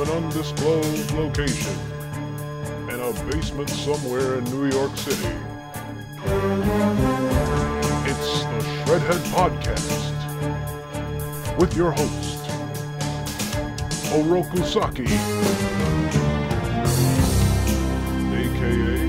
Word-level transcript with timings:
an 0.00 0.08
undisclosed 0.08 1.10
location 1.10 1.76
in 2.88 2.98
a 3.00 3.12
basement 3.30 3.68
somewhere 3.68 4.36
in 4.38 4.44
New 4.44 4.70
York 4.70 4.96
City. 4.96 5.28
It's 8.06 8.42
the 8.44 8.60
Shredhead 8.80 9.22
Podcast 9.28 10.16
with 11.58 11.76
your 11.76 11.90
host, 11.90 12.38
Oroku 14.14 14.64
Saki, 14.64 15.04
aka 18.32 19.06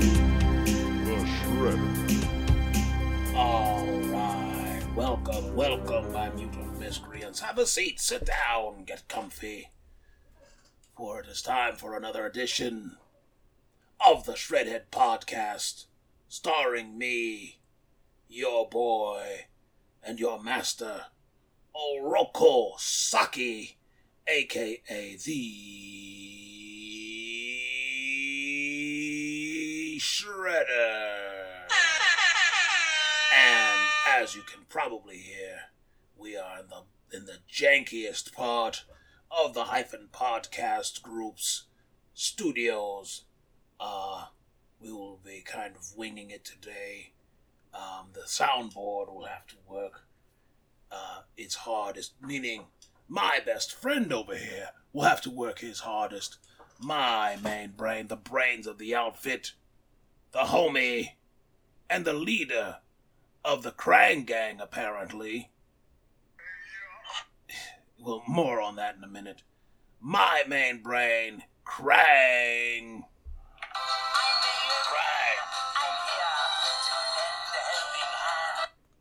the 1.06 1.16
Shredder. 1.38 1.92
All 3.34 3.86
right, 4.10 4.82
welcome, 4.94 5.56
welcome, 5.56 6.12
my 6.12 6.28
mutant 6.30 6.78
miscreants. 6.78 7.40
Have 7.40 7.56
a 7.56 7.64
seat, 7.66 7.98
sit 7.98 8.26
down, 8.26 8.84
get 8.84 9.08
comfy. 9.08 9.70
For 11.02 11.18
it 11.18 11.26
is 11.26 11.42
time 11.42 11.74
for 11.74 11.96
another 11.96 12.24
edition 12.26 12.96
of 14.06 14.24
the 14.24 14.34
Shredhead 14.34 14.82
Podcast, 14.92 15.86
starring 16.28 16.96
me, 16.96 17.58
your 18.28 18.68
boy, 18.68 19.46
and 20.00 20.20
your 20.20 20.40
master, 20.40 21.06
Oroku 21.74 22.78
Saki, 22.78 23.78
aka 24.28 25.16
the 25.26 25.58
Shredder. 29.98 31.18
And 33.36 33.80
as 34.06 34.36
you 34.36 34.42
can 34.42 34.66
probably 34.68 35.16
hear, 35.16 35.62
we 36.16 36.36
are 36.36 36.60
in 36.60 36.68
the 36.68 36.84
in 37.12 37.26
the 37.26 37.38
jankiest 37.52 38.32
part 38.32 38.84
of 39.36 39.54
the 39.54 39.64
hyphen 39.64 40.08
podcast 40.12 41.02
group's 41.02 41.64
studios. 42.14 43.24
Uh 43.80 44.26
we 44.82 44.90
will 44.90 45.20
be 45.24 45.42
kind 45.44 45.74
of 45.76 45.96
winging 45.96 46.30
it 46.30 46.44
today. 46.44 47.12
Um, 47.72 48.08
the 48.12 48.22
soundboard 48.22 49.14
will 49.14 49.26
have 49.26 49.46
to 49.46 49.54
work 49.68 50.02
uh, 50.90 51.20
its 51.36 51.54
hardest, 51.54 52.14
meaning 52.20 52.64
my 53.08 53.38
best 53.44 53.72
friend 53.72 54.12
over 54.12 54.36
here 54.36 54.70
will 54.92 55.04
have 55.04 55.20
to 55.22 55.30
work 55.30 55.60
his 55.60 55.80
hardest. 55.80 56.38
My 56.80 57.38
main 57.42 57.70
brain, 57.70 58.08
the 58.08 58.16
brains 58.16 58.66
of 58.66 58.78
the 58.78 58.94
outfit, 58.94 59.52
the 60.32 60.40
homie, 60.40 61.10
and 61.88 62.04
the 62.04 62.12
leader 62.12 62.78
of 63.44 63.62
the 63.62 63.70
Krang 63.70 64.26
Gang, 64.26 64.60
apparently. 64.60 65.51
Well, 68.04 68.22
more 68.26 68.60
on 68.60 68.74
that 68.76 68.96
in 68.96 69.04
a 69.04 69.08
minute. 69.08 69.42
My 70.00 70.42
main 70.48 70.82
brain, 70.82 71.44
Krang. 71.64 73.04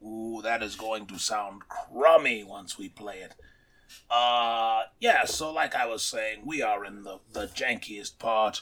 Ooh, 0.06 0.42
that 0.44 0.62
is 0.62 0.76
going 0.76 1.08
to 1.08 1.18
sound 1.18 1.64
crummy 1.68 2.44
once 2.44 2.78
we 2.78 2.90
play 2.90 3.18
it. 3.18 3.34
Uh, 4.08 4.84
yeah, 5.00 5.26
so 5.26 5.52
like 5.52 5.74
I 5.74 5.88
was 5.88 6.04
saying, 6.04 6.42
we 6.46 6.62
are 6.62 6.86
in 6.86 7.02
the, 7.02 7.20
the 7.34 7.48
jankiest 7.48 8.20
part 8.20 8.62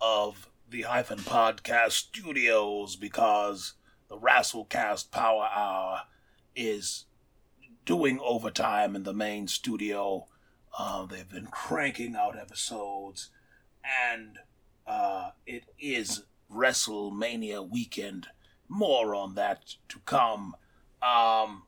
of 0.00 0.48
the 0.70 0.82
Hyphen 0.82 1.18
Podcast 1.18 1.92
studios 1.92 2.96
because 2.96 3.74
the 4.08 4.16
Rasslecast 4.16 5.10
Power 5.10 5.48
Hour 5.54 6.02
is 6.56 7.04
doing 7.88 8.20
overtime 8.22 8.94
in 8.94 9.04
the 9.04 9.14
main 9.14 9.48
studio. 9.48 10.26
Uh, 10.78 11.06
they've 11.06 11.30
been 11.30 11.46
cranking 11.46 12.14
out 12.14 12.38
episodes, 12.38 13.30
and 14.06 14.40
uh, 14.86 15.30
it 15.46 15.64
is 15.80 16.24
WrestleMania 16.52 17.66
weekend. 17.66 18.26
More 18.68 19.14
on 19.14 19.36
that 19.36 19.76
to 19.88 20.00
come. 20.00 20.54
Um, 21.00 21.62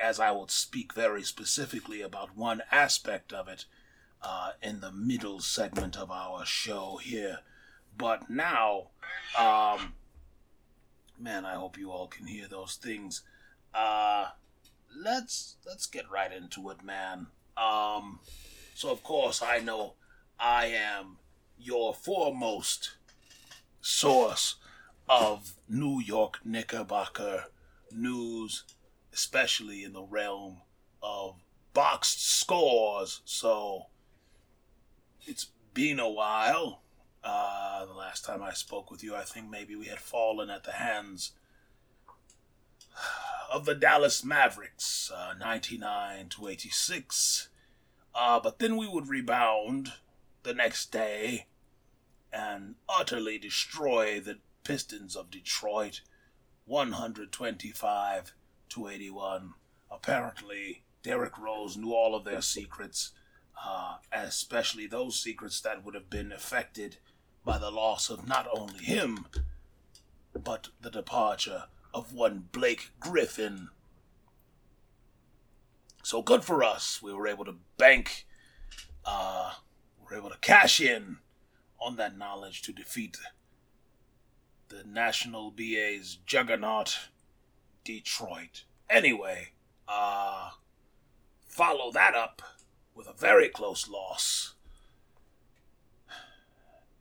as 0.00 0.18
I 0.18 0.32
will 0.32 0.48
speak 0.48 0.92
very 0.92 1.22
specifically 1.22 2.02
about 2.02 2.36
one 2.36 2.62
aspect 2.72 3.32
of 3.32 3.46
it 3.46 3.64
uh, 4.22 4.50
in 4.60 4.80
the 4.80 4.90
middle 4.90 5.38
segment 5.38 5.96
of 5.96 6.10
our 6.10 6.44
show 6.44 6.98
here. 7.00 7.38
But 7.96 8.28
now, 8.28 8.88
um, 9.38 9.94
man, 11.16 11.44
I 11.44 11.54
hope 11.54 11.78
you 11.78 11.92
all 11.92 12.08
can 12.08 12.26
hear 12.26 12.48
those 12.48 12.74
things. 12.74 13.22
Uh, 13.72 14.30
let's 14.96 15.56
let's 15.66 15.86
get 15.86 16.10
right 16.10 16.32
into 16.32 16.70
it, 16.70 16.84
man. 16.84 17.26
Um, 17.56 18.20
so 18.74 18.90
of 18.90 19.02
course 19.02 19.42
I 19.42 19.58
know 19.58 19.94
I 20.38 20.66
am 20.66 21.18
your 21.58 21.94
foremost 21.94 22.96
source 23.80 24.56
of 25.08 25.54
New 25.68 26.00
York 26.00 26.40
Knickerbocker 26.44 27.44
news, 27.92 28.64
especially 29.12 29.84
in 29.84 29.92
the 29.92 30.02
realm 30.02 30.58
of 31.02 31.36
boxed 31.72 32.26
scores. 32.26 33.20
So 33.24 33.86
it's 35.26 35.48
been 35.72 36.00
a 36.00 36.08
while. 36.08 36.82
Uh, 37.22 37.86
the 37.86 37.92
last 37.92 38.24
time 38.24 38.42
I 38.42 38.52
spoke 38.52 38.90
with 38.90 39.02
you, 39.02 39.14
I 39.14 39.22
think 39.22 39.48
maybe 39.48 39.76
we 39.76 39.86
had 39.86 39.98
fallen 39.98 40.50
at 40.50 40.64
the 40.64 40.72
hands 40.72 41.32
of 43.50 43.64
the 43.64 43.74
Dallas 43.74 44.24
Mavericks, 44.24 45.10
uh, 45.14 45.34
99 45.38 46.28
to 46.30 46.48
86. 46.48 47.48
Uh, 48.14 48.40
but 48.40 48.58
then 48.58 48.76
we 48.76 48.88
would 48.88 49.08
rebound 49.08 49.92
the 50.42 50.54
next 50.54 50.90
day 50.90 51.46
and 52.32 52.74
utterly 52.88 53.38
destroy 53.38 54.20
the 54.20 54.38
Pistons 54.64 55.14
of 55.14 55.30
Detroit, 55.30 56.00
125 56.66 58.34
to 58.70 58.88
81. 58.88 59.54
Apparently, 59.90 60.82
Derrick 61.02 61.38
Rose 61.38 61.76
knew 61.76 61.92
all 61.92 62.14
of 62.14 62.24
their 62.24 62.42
secrets, 62.42 63.12
uh, 63.64 63.98
especially 64.12 64.86
those 64.86 65.20
secrets 65.20 65.60
that 65.60 65.84
would 65.84 65.94
have 65.94 66.10
been 66.10 66.32
affected 66.32 66.96
by 67.44 67.58
the 67.58 67.70
loss 67.70 68.10
of 68.10 68.26
not 68.26 68.48
only 68.52 68.82
him, 68.82 69.26
but 70.32 70.68
the 70.80 70.90
departure 70.90 71.64
of 71.94 72.12
one 72.12 72.48
Blake 72.52 72.90
Griffin. 72.98 73.68
So 76.02 76.20
good 76.20 76.44
for 76.44 76.62
us. 76.62 77.00
We 77.00 77.14
were 77.14 77.28
able 77.28 77.46
to 77.46 77.54
bank, 77.78 78.26
uh, 79.06 79.52
we 79.98 80.04
were 80.04 80.18
able 80.18 80.30
to 80.30 80.38
cash 80.38 80.80
in 80.80 81.18
on 81.80 81.96
that 81.96 82.18
knowledge 82.18 82.60
to 82.62 82.72
defeat 82.72 83.16
the 84.68 84.82
National 84.84 85.50
BA's 85.50 86.18
juggernaut, 86.26 86.98
Detroit. 87.84 88.64
Anyway, 88.90 89.52
uh, 89.88 90.50
follow 91.46 91.92
that 91.92 92.14
up 92.14 92.42
with 92.94 93.06
a 93.06 93.12
very 93.12 93.48
close 93.48 93.88
loss 93.88 94.54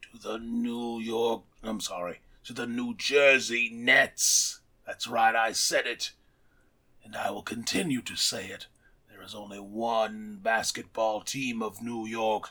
to 0.02 0.20
the 0.22 0.38
New 0.38 1.00
York, 1.00 1.44
I'm 1.64 1.80
sorry, 1.80 2.20
to 2.44 2.54
the 2.54 2.68
New 2.68 2.96
Jersey 2.96 3.70
Nets. 3.74 4.62
That's 4.86 5.08
right, 5.08 5.36
I 5.36 5.52
said 5.54 5.88
it, 5.88 6.12
and 7.04 7.16
I 7.16 7.32
will 7.32 7.42
continue 7.44 8.02
to 8.02 8.16
say 8.16 8.48
it. 8.48 8.68
There 9.10 9.22
is 9.22 9.36
only 9.36 9.60
one 9.60 10.40
basketball 10.42 11.22
team 11.22 11.62
of 11.62 11.82
New 11.82 12.06
York, 12.06 12.50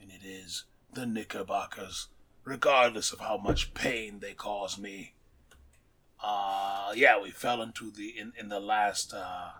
and 0.00 0.10
it 0.10 0.26
is 0.26 0.64
the 0.92 1.06
Knickerbockers, 1.06 2.08
regardless 2.44 3.12
of 3.12 3.20
how 3.20 3.38
much 3.38 3.72
pain 3.74 4.18
they 4.20 4.34
cause 4.34 4.78
me. 4.78 5.14
Uh, 6.22 6.92
yeah, 6.94 7.20
we 7.20 7.30
fell 7.30 7.62
into 7.62 7.90
the 7.90 8.16
in, 8.18 8.32
in 8.38 8.48
the 8.48 8.60
last 8.60 9.12
uh, 9.12 9.50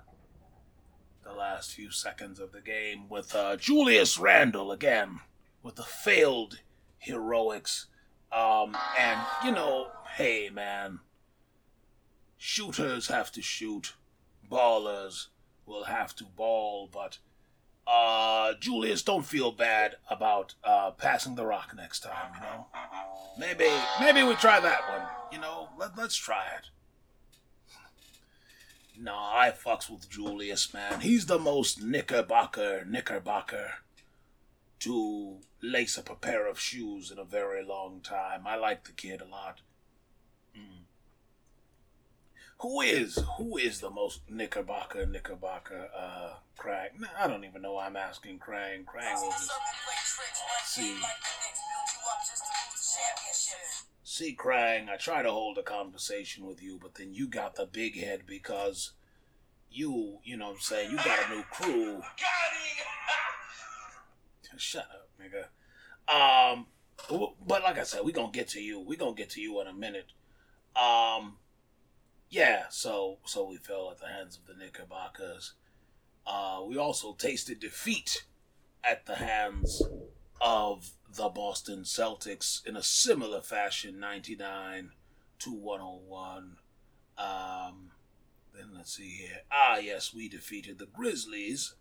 the 1.24 1.32
last 1.32 1.72
few 1.72 1.90
seconds 1.90 2.38
of 2.38 2.52
the 2.52 2.60
game 2.60 3.08
with 3.08 3.34
uh, 3.34 3.56
Julius 3.56 4.18
Randle 4.18 4.70
again 4.70 5.20
with 5.62 5.76
the 5.76 5.82
failed 5.82 6.58
heroics. 6.98 7.86
Um, 8.30 8.76
and 8.98 9.20
you 9.44 9.52
know, 9.52 9.88
hey 10.16 10.50
man, 10.50 11.00
shooters 12.42 13.06
have 13.06 13.30
to 13.30 13.40
shoot, 13.40 13.94
ballers 14.50 15.28
will 15.64 15.84
have 15.84 16.12
to 16.16 16.24
ball, 16.24 16.88
but 16.92 17.18
uh, 17.86 18.54
Julius, 18.58 19.02
don't 19.02 19.24
feel 19.24 19.52
bad 19.52 19.94
about 20.10 20.54
uh, 20.64 20.90
passing 20.90 21.36
the 21.36 21.46
rock 21.46 21.72
next 21.76 22.00
time. 22.00 22.32
You 22.34 22.40
know, 22.40 22.66
maybe 23.38 23.70
maybe 24.00 24.24
we 24.24 24.34
try 24.34 24.58
that 24.58 24.88
one. 24.90 25.06
You 25.30 25.38
know, 25.38 25.68
let, 25.78 25.96
let's 25.96 26.16
try 26.16 26.44
it. 26.58 26.66
No, 28.98 29.14
I 29.14 29.52
fucks 29.56 29.88
with 29.88 30.10
Julius, 30.10 30.74
man. 30.74 31.00
He's 31.00 31.26
the 31.26 31.38
most 31.38 31.80
knickerbocker, 31.80 32.84
knickerbocker 32.84 33.70
to 34.80 35.38
lace 35.62 35.96
up 35.96 36.10
a 36.10 36.16
pair 36.16 36.48
of 36.48 36.58
shoes 36.58 37.12
in 37.12 37.18
a 37.18 37.24
very 37.24 37.64
long 37.64 38.00
time. 38.00 38.46
I 38.46 38.56
like 38.56 38.84
the 38.84 38.92
kid 38.92 39.20
a 39.20 39.26
lot. 39.26 39.60
Who 42.62 42.80
is 42.80 43.18
who 43.36 43.58
is 43.58 43.80
the 43.80 43.90
most 43.90 44.20
Knickerbocker 44.30 45.04
Knickerbocker 45.04 45.88
uh 45.96 46.34
I 47.18 47.26
don't 47.26 47.44
even 47.44 47.62
know 47.62 47.72
why 47.72 47.86
I'm 47.86 47.96
asking 47.96 48.38
Krang. 48.38 48.84
Krang 48.84 49.20
will 49.20 49.30
just 49.30 49.50
see. 50.66 50.96
See, 54.04 54.36
Krang, 54.36 54.88
I 54.88 54.96
try 54.96 55.22
to 55.22 55.30
hold 55.30 55.58
a 55.58 55.62
conversation 55.62 56.46
with 56.46 56.62
you, 56.62 56.78
but 56.80 56.94
then 56.94 57.14
you 57.14 57.26
got 57.26 57.56
the 57.56 57.66
big 57.66 57.98
head 57.98 58.22
because 58.26 58.92
you, 59.70 60.18
you 60.22 60.36
know 60.36 60.48
what 60.48 60.54
I'm 60.54 60.60
saying, 60.60 60.90
you 60.90 60.96
got 60.98 61.30
a 61.30 61.34
new 61.34 61.42
crew. 61.44 62.02
Shut 64.56 64.84
up, 64.84 65.08
nigga. 65.18 65.46
Um, 66.14 66.66
but 67.08 67.62
like 67.62 67.78
I 67.78 67.84
said, 67.84 68.02
we 68.04 68.12
gonna 68.12 68.30
get 68.30 68.48
to 68.48 68.60
you. 68.60 68.80
We 68.80 68.96
gonna 68.96 69.14
get 69.14 69.30
to 69.30 69.40
you 69.40 69.60
in 69.62 69.66
a 69.66 69.72
minute. 69.72 70.12
Um, 70.76 71.38
yeah. 72.32 72.64
So 72.70 73.18
so 73.24 73.44
we 73.44 73.58
fell 73.58 73.90
at 73.90 74.00
the 74.00 74.08
hands 74.08 74.36
of 74.36 74.46
the 74.46 74.58
Knickerbockers. 74.58 75.52
Uh, 76.26 76.62
we 76.66 76.76
also 76.76 77.12
tasted 77.12 77.60
defeat 77.60 78.24
at 78.82 79.06
the 79.06 79.16
hands 79.16 79.82
of 80.40 80.92
the 81.14 81.28
Boston 81.28 81.82
Celtics 81.82 82.66
in 82.66 82.76
a 82.76 82.82
similar 82.82 83.42
fashion, 83.42 84.00
99 84.00 84.92
to 85.40 85.52
101. 85.52 86.56
Um, 87.18 87.90
then 88.54 88.70
let's 88.74 88.96
see 88.96 89.10
here. 89.10 89.42
Ah, 89.50 89.76
yes, 89.78 90.14
we 90.14 90.28
defeated 90.28 90.78
the 90.78 90.86
Grizzlies 90.86 91.74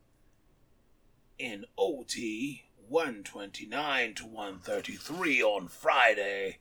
in 1.39 1.65
OT 1.77 2.63
129 2.89 4.15
to 4.15 4.25
133 4.25 5.41
on 5.43 5.67
Friday. 5.67 6.57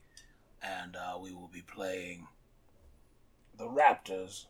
And 0.61 0.95
uh, 0.95 1.17
we 1.19 1.33
will 1.33 1.49
be 1.51 1.63
playing 1.63 2.27
the 3.61 3.67
Raptors 3.67 4.45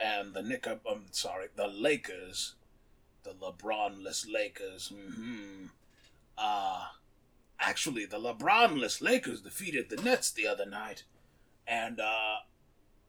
and 0.00 0.32
the 0.32 0.42
Knicker. 0.42 0.80
I'm 0.88 0.94
um, 0.94 1.04
sorry, 1.10 1.48
the 1.54 1.68
Lakers, 1.68 2.54
the 3.22 3.32
LeBronless 3.32 4.24
Lakers. 4.32 4.90
Mm-hmm. 4.94 5.66
Uh, 6.38 6.84
actually, 7.60 8.06
the 8.06 8.18
LeBronless 8.18 9.02
Lakers 9.02 9.42
defeated 9.42 9.90
the 9.90 10.02
Nets 10.02 10.30
the 10.30 10.46
other 10.46 10.64
night, 10.64 11.04
and 11.68 12.00
uh, 12.00 12.36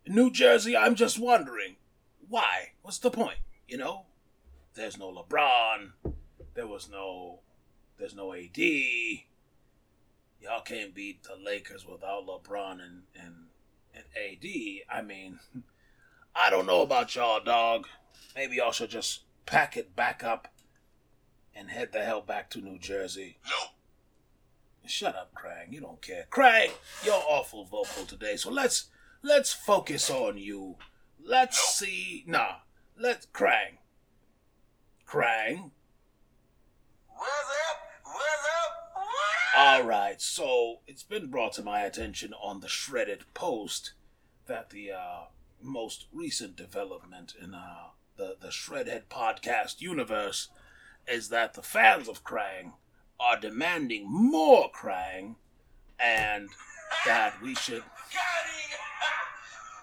New 0.06 0.30
Jersey. 0.30 0.76
I'm 0.76 0.96
just 0.96 1.18
wondering 1.18 1.78
why. 2.28 2.72
What's 2.82 3.00
the 3.00 3.12
point? 3.12 3.40
You 3.70 3.78
know, 3.78 4.06
there's 4.74 4.98
no 4.98 5.14
LeBron. 5.14 5.92
There 6.56 6.68
was 6.68 6.90
no. 6.92 7.40
There's 7.98 8.16
no 8.16 8.34
AD. 8.34 8.58
Y'all 8.58 9.22
can't 10.66 10.94
beat 10.94 11.24
the 11.24 11.38
Lakers 11.42 11.88
without 11.88 12.28
LeBron 12.28 12.84
and 12.84 13.04
and 13.18 13.45
and 13.96 14.06
AD. 14.16 14.46
I 14.90 15.02
mean, 15.02 15.40
I 16.36 16.50
don't 16.50 16.66
know 16.66 16.82
about 16.82 17.16
y'all, 17.16 17.44
dog. 17.44 17.88
Maybe 18.36 18.58
y'all 18.58 18.72
should 18.72 18.90
just 18.90 19.22
pack 19.46 19.78
it 19.78 19.96
back 19.96 20.24
up 20.24 20.50
and 21.56 21.70
head 21.70 21.94
the 21.94 22.04
hell 22.04 22.22
back 22.22 22.50
to 22.52 22.62
New 22.62 22.78
Jersey. 22.78 23.38
Nope. 23.46 23.70
Shut 24.88 25.16
up, 25.16 25.32
Krang. 25.34 25.72
You 25.72 25.82
don't 25.82 26.02
care. 26.02 26.28
Krang, 26.30 26.70
you're 27.04 27.14
awful 27.14 27.66
vocal 27.66 28.06
today, 28.06 28.36
so 28.36 28.52
let's 28.52 28.90
let's 29.24 29.52
focus 29.52 30.12
on 30.12 30.38
you. 30.38 30.76
Let's 31.24 31.58
nope. 31.58 31.90
see. 31.90 32.24
Nah, 32.28 32.58
let's 33.00 33.26
Krang. 33.26 33.80
Krang. 35.08 35.72
What's 37.10 37.22
up? 37.22 37.46
What's 37.48 37.50
up? 37.50 37.65
All 39.58 39.84
right. 39.84 40.22
So 40.22 40.80
it's 40.86 41.04
been 41.04 41.28
brought 41.28 41.54
to 41.54 41.64
my 41.64 41.82
attention 41.82 42.34
on 42.34 42.60
the 42.60 42.68
Shreddit 42.68 43.22
post 43.34 43.94
that 44.48 44.70
the 44.70 44.92
uh, 44.92 45.20
most 45.62 46.08
recent 46.12 46.58
development 46.58 47.34
in 47.42 47.54
uh, 47.54 47.92
the 48.18 48.36
the 48.42 48.50
Shredhead 48.50 49.04
podcast 49.10 49.80
universe 49.80 50.50
is 51.08 51.30
that 51.30 51.54
the 51.54 51.62
fans 51.62 52.10
of 52.10 52.24
Krang 52.24 52.74
are 53.18 53.40
demanding 53.40 54.12
more 54.12 54.70
Krang 54.72 55.36
and 55.98 56.50
that 57.06 57.42
we 57.42 57.56
should. 57.56 57.84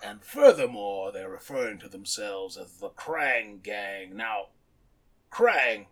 And 0.04 0.22
furthermore, 0.22 1.12
they're 1.12 1.30
referring 1.30 1.78
to 1.78 1.88
themselves 1.88 2.58
as 2.58 2.78
the 2.78 2.90
Krang 2.90 3.62
Gang. 3.62 4.16
Now, 4.16 4.48
Krang, 5.30 5.86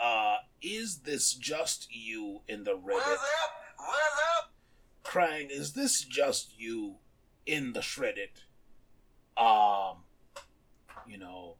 uh, 0.00 0.36
is 0.62 0.98
this 0.98 1.32
just 1.34 1.88
you 1.90 2.40
in 2.48 2.64
the 2.64 2.72
Reddit? 2.72 2.94
What's 2.94 3.08
up? 3.08 3.52
What's 3.76 4.20
up? 4.38 4.52
Krang, 5.04 5.50
is 5.50 5.72
this 5.72 6.02
just 6.02 6.58
you 6.58 6.96
in 7.46 7.72
the 7.72 7.80
Shreddit? 7.80 8.44
Um, 9.36 10.04
you 11.06 11.18
know, 11.18 11.56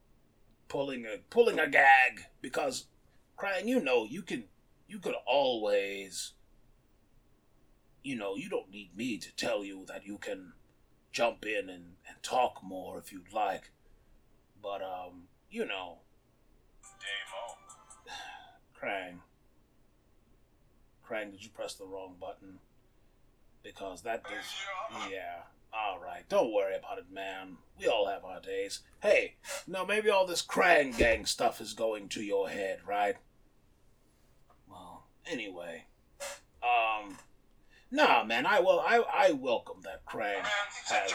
pulling 0.68 1.04
a 1.04 1.18
pulling 1.30 1.58
a 1.58 1.68
gag 1.68 2.26
because 2.40 2.86
Krang, 3.38 3.66
you 3.66 3.82
know, 3.82 4.06
you 4.08 4.22
can 4.22 4.44
you 4.88 4.98
could 4.98 5.14
always 5.26 6.32
you 8.02 8.16
know, 8.16 8.36
you 8.36 8.48
don't 8.48 8.70
need 8.70 8.96
me 8.96 9.18
to 9.18 9.34
tell 9.36 9.64
you 9.64 9.84
that 9.86 10.06
you 10.06 10.18
can 10.18 10.52
jump 11.12 11.44
in 11.44 11.68
and, 11.68 11.96
and 12.08 12.22
talk 12.22 12.62
more 12.62 12.98
if 12.98 13.12
you'd 13.12 13.32
like. 13.32 13.72
But 14.62 14.82
um, 14.82 15.24
you 15.50 15.66
know. 15.66 15.98
Krang. 18.82 19.18
Krang, 21.06 21.32
did 21.32 21.42
you 21.42 21.50
press 21.50 21.74
the 21.74 21.86
wrong 21.86 22.14
button? 22.20 22.58
Because 23.62 24.02
that 24.02 24.22
does 24.24 25.10
yeah. 25.10 25.42
All 25.72 26.00
right, 26.02 26.28
don't 26.28 26.52
worry 26.52 26.74
about 26.74 26.98
it, 26.98 27.12
man. 27.12 27.58
We 27.78 27.86
all 27.86 28.06
have 28.08 28.24
our 28.24 28.40
days. 28.40 28.80
Hey, 29.02 29.34
now 29.68 29.84
maybe 29.84 30.10
all 30.10 30.26
this 30.26 30.42
Krang 30.42 30.96
Gang 30.96 31.26
stuff 31.26 31.60
is 31.60 31.74
going 31.74 32.08
to 32.10 32.22
your 32.22 32.48
head, 32.48 32.80
right? 32.86 33.16
Well, 34.68 35.04
anyway, 35.26 35.84
um, 36.62 37.18
nah, 37.90 38.24
man, 38.24 38.46
I 38.46 38.60
will, 38.60 38.80
I, 38.80 39.02
I 39.12 39.32
welcome 39.32 39.82
that 39.84 40.04
Krang 40.06 40.42
has. 40.86 41.12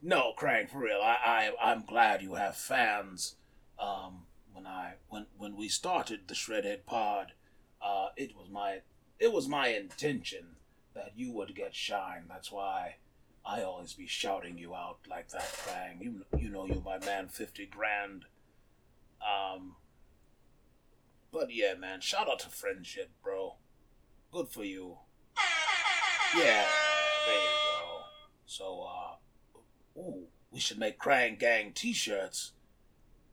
No, 0.00 0.32
Krang, 0.38 0.70
for 0.70 0.78
real. 0.78 1.00
I, 1.02 1.50
I, 1.60 1.72
I'm 1.72 1.84
glad 1.84 2.22
you 2.22 2.34
have 2.34 2.56
fans. 2.56 3.34
Um, 3.80 4.25
when 4.56 4.66
I, 4.66 4.94
when, 5.10 5.26
when 5.36 5.54
we 5.54 5.68
started 5.68 6.20
the 6.26 6.34
Shredhead 6.34 6.86
Pod, 6.86 7.32
uh, 7.82 8.08
it 8.16 8.34
was 8.34 8.48
my, 8.50 8.78
it 9.18 9.30
was 9.30 9.46
my 9.46 9.68
intention 9.68 10.56
that 10.94 11.12
you 11.14 11.30
would 11.32 11.54
get 11.54 11.74
shine. 11.74 12.24
That's 12.26 12.50
why 12.50 12.96
I 13.44 13.62
always 13.62 13.92
be 13.92 14.06
shouting 14.06 14.56
you 14.56 14.74
out 14.74 15.00
like 15.08 15.28
that, 15.28 15.42
Krang. 15.42 16.00
You 16.00 16.24
you 16.38 16.48
know 16.48 16.66
you 16.66 16.82
my 16.84 16.98
man, 17.04 17.28
fifty 17.28 17.66
grand. 17.66 18.24
Um. 19.20 19.76
But 21.30 21.54
yeah, 21.54 21.74
man, 21.74 22.00
shout 22.00 22.30
out 22.30 22.38
to 22.40 22.48
friendship, 22.48 23.10
bro. 23.22 23.56
Good 24.32 24.48
for 24.48 24.64
you. 24.64 24.96
Yeah, 26.34 26.64
there 27.26 27.34
you 27.34 27.56
go. 27.78 28.00
So, 28.46 28.88
uh, 28.88 30.00
ooh, 30.00 30.28
we 30.50 30.58
should 30.58 30.78
make 30.78 30.98
Krang 30.98 31.38
Gang 31.38 31.72
T-shirts. 31.72 32.52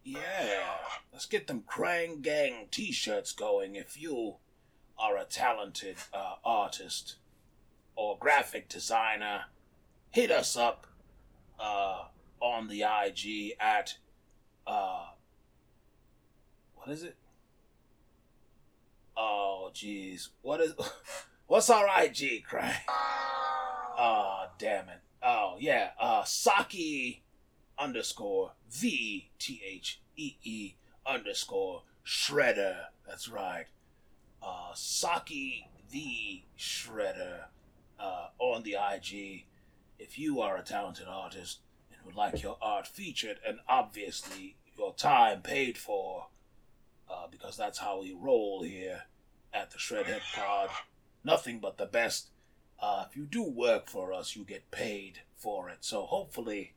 Yeah, 0.03 0.77
let's 1.13 1.25
get 1.25 1.47
them 1.47 1.63
Krang 1.67 2.21
Gang 2.21 2.67
T-shirts 2.71 3.31
going. 3.31 3.75
If 3.75 3.99
you 4.01 4.35
are 4.99 5.17
a 5.17 5.23
talented 5.23 5.95
uh, 6.13 6.35
artist 6.43 7.15
or 7.95 8.17
graphic 8.19 8.67
designer, 8.67 9.45
hit 10.11 10.29
us 10.29 10.57
up 10.57 10.87
uh, 11.59 12.05
on 12.41 12.67
the 12.67 12.83
IG 12.83 13.53
at 13.59 13.97
uh, 14.67 15.07
what 16.75 16.89
is 16.89 17.03
it? 17.03 17.15
Oh, 19.15 19.71
jeez, 19.73 20.29
what 20.41 20.59
is 20.59 20.73
what's 21.47 21.69
our 21.69 21.87
IG, 22.03 22.43
cry? 22.43 22.75
Oh, 23.97 24.45
damn 24.57 24.89
it. 24.89 24.99
Oh, 25.21 25.55
yeah. 25.59 25.91
Uh, 25.99 26.23
Saki 26.25 27.22
underscore 27.83 28.53
V 28.71 29.29
T 29.39 29.61
H 29.65 30.01
E 30.15 30.35
E 30.43 30.75
underscore 31.05 31.83
Shredder. 32.05 32.85
That's 33.07 33.27
right. 33.27 33.65
Uh, 34.41 34.71
Saki 34.73 35.67
the 35.91 36.43
Shredder 36.57 37.45
uh, 37.99 38.27
on 38.39 38.63
the 38.63 38.75
IG 38.75 39.45
if 39.99 40.17
you 40.19 40.41
are 40.41 40.57
a 40.57 40.61
talented 40.61 41.07
artist 41.07 41.59
and 41.91 42.05
would 42.05 42.15
like 42.15 42.41
your 42.41 42.57
art 42.61 42.87
featured 42.87 43.37
and 43.47 43.59
obviously 43.69 44.57
your 44.77 44.93
time 44.93 45.41
paid 45.41 45.77
for, 45.77 46.27
uh, 47.09 47.27
because 47.29 47.55
that's 47.55 47.79
how 47.79 48.01
we 48.01 48.11
roll 48.11 48.63
here 48.63 49.03
at 49.53 49.71
the 49.71 49.77
Shredhead 49.77 50.21
Pod. 50.35 50.69
Nothing 51.23 51.59
but 51.59 51.77
the 51.77 51.85
best. 51.85 52.31
Uh, 52.79 53.05
if 53.09 53.15
you 53.15 53.25
do 53.25 53.43
work 53.43 53.87
for 53.87 54.11
us, 54.11 54.35
you 54.35 54.43
get 54.43 54.71
paid 54.71 55.19
for 55.37 55.69
it. 55.69 55.77
So 55.81 56.03
hopefully, 56.03 56.72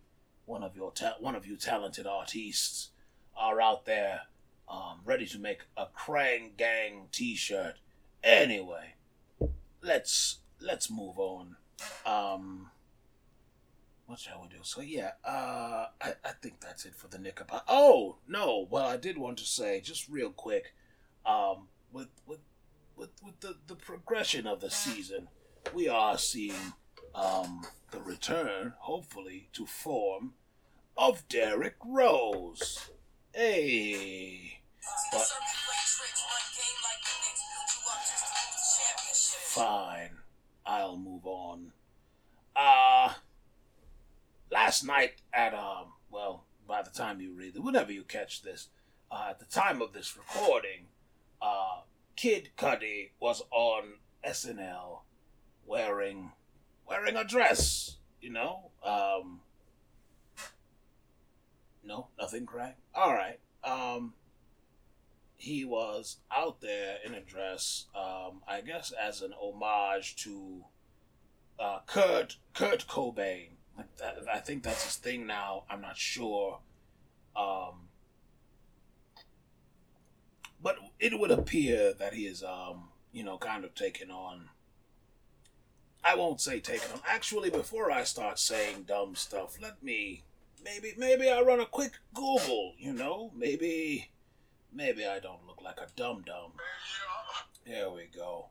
one 0.47 0.63
of 0.63 0.77
your 0.77 0.93
ta- 0.93 1.17
one 1.21 1.35
of 1.35 1.47
you 1.47 1.57
talented 1.57 2.07
artists 2.07 2.91
are 3.37 3.61
out 3.61 3.85
there, 3.85 4.23
um, 4.69 5.01
ready 5.05 5.27
to 5.27 5.39
make 5.39 5.63
a 5.77 5.87
Krang 5.87 6.57
Gang 6.57 7.09
T-shirt. 7.13 7.75
Anyway, 8.25 8.95
let's 9.83 10.39
let's 10.61 10.91
move 10.91 11.19
on. 11.19 11.57
Um, 12.07 12.71
what 14.07 14.21
shall 14.21 14.41
we 14.41 14.49
do? 14.49 14.63
So 14.63 14.81
yeah, 14.81 15.13
uh, 15.25 15.87
I, 16.01 16.15
I 16.25 16.31
think 16.41 16.61
that's 16.61 16.85
it 16.85 16.95
for 16.95 17.09
the 17.09 17.19
Knickerbocker. 17.19 17.65
Oh 17.69 18.17
no, 18.27 18.67
well 18.71 18.87
I 18.87 18.97
did 18.97 19.19
want 19.19 19.39
to 19.39 19.45
say 19.45 19.81
just 19.81 20.09
real 20.09 20.31
quick, 20.31 20.75
um, 21.27 21.69
with 21.93 22.09
with 22.25 22.41
with 22.97 23.11
with 23.23 23.41
the 23.41 23.57
the 23.67 23.75
progression 23.75 24.47
of 24.47 24.61
the 24.61 24.71
season, 24.71 25.29
we 25.75 25.89
are 25.89 26.17
seeing 26.17 26.73
um 27.17 27.63
the 27.91 28.01
return, 28.01 28.75
hopefully, 28.81 29.49
to 29.53 29.67
form 29.67 30.35
of 30.97 31.27
Derrick 31.29 31.77
Rose. 31.85 32.91
Hey, 33.35 34.61
but 35.13 35.27
fine, 39.55 40.19
I'll 40.67 40.97
move 40.99 41.27
on. 41.27 41.73
Uh 42.55 43.15
last 44.51 44.85
night 44.85 45.23
at 45.33 45.53
um 45.55 45.93
well 46.11 46.45
by 46.69 46.83
the 46.83 46.91
time 46.91 47.21
you 47.21 47.33
read 47.33 47.57
it 47.57 47.63
whenever 47.63 47.93
you 47.93 48.03
catch 48.05 48.43
this 48.43 48.69
uh, 49.11 49.27
at 49.31 49.39
the 49.39 49.45
time 49.45 49.83
of 49.83 49.93
this 49.93 50.17
recording 50.17 50.87
uh 51.43 51.81
Kid 52.15 52.51
Cudi 52.57 53.11
was 53.21 53.43
on 53.51 53.95
snl 54.27 55.01
wearing 55.67 56.33
wearing 56.89 57.17
a 57.17 57.25
dress 57.25 57.97
you 58.21 58.31
know 58.31 58.71
um 58.85 59.41
no 61.85 62.09
nothing 62.19 62.47
Krang 62.47 62.75
all 62.95 63.13
right 63.13 63.39
um 63.65 64.15
he 65.37 65.65
was 65.65 66.17
out 66.35 66.61
there 66.61 66.97
in 67.05 67.15
a 67.15 67.21
dress 67.21 67.87
um 67.95 68.43
i 68.49 68.61
guess 68.61 68.93
as 68.93 69.23
an 69.23 69.33
homage 69.41 70.17
to 70.17 70.65
uh 71.59 71.81
kurt 71.87 72.37
kurt 72.55 72.87
cobain 72.87 73.57
like 73.77 73.97
that, 73.97 74.19
I 74.33 74.39
think 74.39 74.63
that's 74.63 74.85
his 74.85 74.97
thing 74.97 75.27
now. 75.27 75.65
I'm 75.69 75.81
not 75.81 75.97
sure. 75.97 76.61
Um, 77.37 77.89
but 80.63 80.77
it 80.99 81.19
would 81.19 81.31
appear 81.31 81.93
that 81.93 82.15
he 82.15 82.27
is, 82.27 82.43
um, 82.43 82.89
you 83.13 83.23
know, 83.23 83.37
kind 83.37 83.65
of 83.65 83.75
taking 83.75 84.11
on. 84.11 84.49
I 86.07 86.15
won't 86.15 86.41
say 86.41 86.61
taking 86.61 86.89
them. 86.89 87.01
Actually, 87.05 87.51
before 87.51 87.91
I 87.91 88.05
start 88.05 88.39
saying 88.39 88.85
dumb 88.85 89.17
stuff, 89.17 89.59
let 89.61 89.83
me 89.83 90.23
maybe 90.65 90.95
maybe 90.97 91.29
I 91.29 91.41
run 91.41 91.59
a 91.59 91.67
quick 91.67 91.95
Google. 92.15 92.75
You 92.79 92.93
know, 92.93 93.33
maybe 93.35 94.11
maybe 94.73 95.05
I 95.05 95.19
don't 95.19 95.45
look 95.49 95.61
like 95.63 95.79
a 95.79 95.89
dum 95.97 96.23
dum. 96.25 96.53
There 97.67 97.91
we 97.91 98.09
go. 98.15 98.47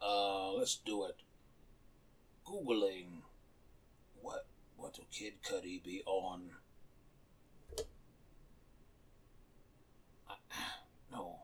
Uh, 0.00 0.52
let's 0.52 0.76
do 0.76 1.04
it. 1.04 1.16
Googling 2.46 3.22
what 4.22 4.46
what 4.78 4.96
will 4.96 5.06
Kid 5.10 5.34
Cudi 5.42 5.82
be 5.82 6.02
on? 6.06 6.50
Uh, 10.30 10.34
no. 11.12 11.40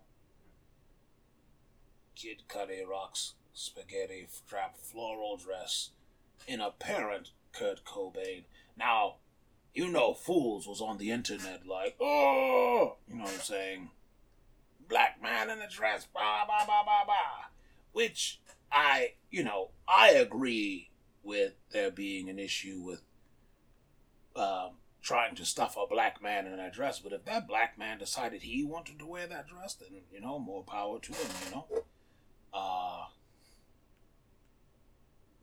Kid 2.16 2.44
Cudi 2.48 2.86
rocks 2.88 3.34
spaghetti 3.60 4.26
strap 4.30 4.76
floral 4.76 5.36
dress 5.36 5.90
in 6.46 6.60
apparent 6.60 7.30
Kurt 7.52 7.84
Cobain. 7.84 8.44
Now, 8.76 9.16
you 9.74 9.88
know, 9.88 10.14
Fools 10.14 10.66
was 10.66 10.80
on 10.80 10.98
the 10.98 11.10
internet 11.10 11.66
like, 11.66 11.96
oh, 12.00 12.96
you 13.06 13.16
know 13.16 13.24
what 13.24 13.34
I'm 13.34 13.40
saying? 13.40 13.90
Black 14.88 15.22
man 15.22 15.50
in 15.50 15.60
a 15.60 15.68
dress, 15.68 16.06
blah, 16.06 16.44
blah, 16.46 16.64
blah, 16.64 16.82
blah, 16.82 17.04
blah. 17.04 17.46
Which 17.92 18.40
I, 18.72 19.12
you 19.30 19.44
know, 19.44 19.70
I 19.86 20.10
agree 20.10 20.90
with 21.22 21.52
there 21.70 21.90
being 21.90 22.28
an 22.28 22.38
issue 22.38 22.80
with 22.80 23.02
um, 24.34 24.70
trying 25.02 25.34
to 25.36 25.44
stuff 25.44 25.76
a 25.76 25.86
black 25.86 26.22
man 26.22 26.46
in 26.46 26.58
a 26.58 26.70
dress. 26.70 26.98
But 26.98 27.12
if 27.12 27.24
that 27.26 27.46
black 27.46 27.78
man 27.78 27.98
decided 27.98 28.42
he 28.42 28.64
wanted 28.64 28.98
to 28.98 29.06
wear 29.06 29.26
that 29.26 29.48
dress, 29.48 29.74
then 29.74 30.00
you 30.10 30.20
know, 30.20 30.38
more 30.38 30.64
power 30.64 30.98
to 30.98 31.12
him. 31.12 31.30
You 31.46 31.54
know, 31.54 31.66
uh, 32.52 33.04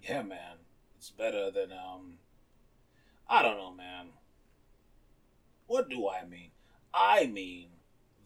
yeah, 0.01 0.21
man, 0.21 0.57
it's 0.97 1.09
better 1.09 1.51
than 1.51 1.71
um, 1.71 2.19
I 3.29 3.41
don't 3.41 3.57
know, 3.57 3.73
man. 3.73 4.07
What 5.67 5.89
do 5.89 6.07
I 6.07 6.25
mean? 6.25 6.51
I 6.93 7.27
mean 7.27 7.69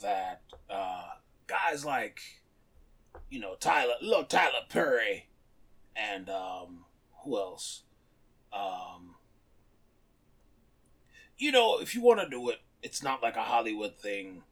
that 0.02 0.42
uh, 0.70 1.10
guys 1.48 1.84
like 1.84 2.20
you 3.30 3.40
know 3.40 3.56
Tyler, 3.60 3.94
little 4.02 4.24
Tyler 4.24 4.66
Perry, 4.70 5.28
and 5.96 6.30
um, 6.30 6.86
who 7.24 7.38
else? 7.38 7.84
Um, 8.54 9.16
you 11.38 11.52
know, 11.52 11.80
if 11.80 11.96
you 11.96 12.02
want 12.02 12.20
to 12.20 12.30
do 12.30 12.50
it, 12.50 12.60
it's 12.84 13.02
not 13.02 13.24
like 13.24 13.36
a 13.36 13.44
Hollywood 13.44 13.98
thing. 13.98 14.44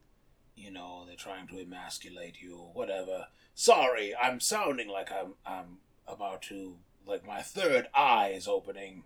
You 0.56 0.70
know, 0.70 1.04
they're 1.06 1.16
trying 1.16 1.46
to 1.48 1.60
emasculate 1.60 2.36
you 2.40 2.56
or 2.56 2.72
whatever. 2.72 3.28
Sorry, 3.54 4.14
I'm 4.20 4.40
sounding 4.40 4.88
like 4.88 5.10
I'm 5.12 5.34
I'm 5.46 5.78
about 6.08 6.42
to 6.42 6.76
like 7.06 7.26
my 7.26 7.42
third 7.42 7.88
eye 7.94 8.32
is 8.34 8.48
opening. 8.48 9.04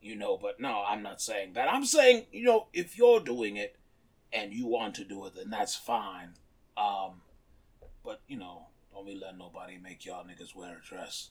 You 0.00 0.16
know, 0.16 0.36
but 0.36 0.58
no, 0.58 0.82
I'm 0.86 1.02
not 1.02 1.20
saying 1.20 1.52
that. 1.52 1.72
I'm 1.72 1.84
saying, 1.84 2.26
you 2.32 2.42
know, 2.42 2.66
if 2.72 2.98
you're 2.98 3.20
doing 3.20 3.56
it 3.56 3.76
and 4.32 4.52
you 4.52 4.66
want 4.66 4.96
to 4.96 5.04
do 5.04 5.24
it, 5.26 5.36
then 5.36 5.50
that's 5.50 5.76
fine. 5.76 6.30
Um, 6.76 7.20
but 8.04 8.20
you 8.26 8.36
know, 8.36 8.66
don't 8.92 9.06
be 9.06 9.14
letting 9.14 9.38
nobody 9.38 9.78
make 9.78 10.04
y'all 10.04 10.24
niggas 10.24 10.56
wear 10.56 10.78
a 10.78 10.86
dress. 10.86 11.30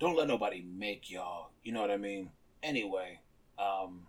Don't 0.00 0.16
let 0.16 0.26
nobody 0.26 0.64
make 0.66 1.10
y'all. 1.10 1.50
You 1.62 1.72
know 1.72 1.80
what 1.80 1.92
I 1.92 1.96
mean? 1.96 2.30
Anyway, 2.60 3.20
um, 3.56 4.08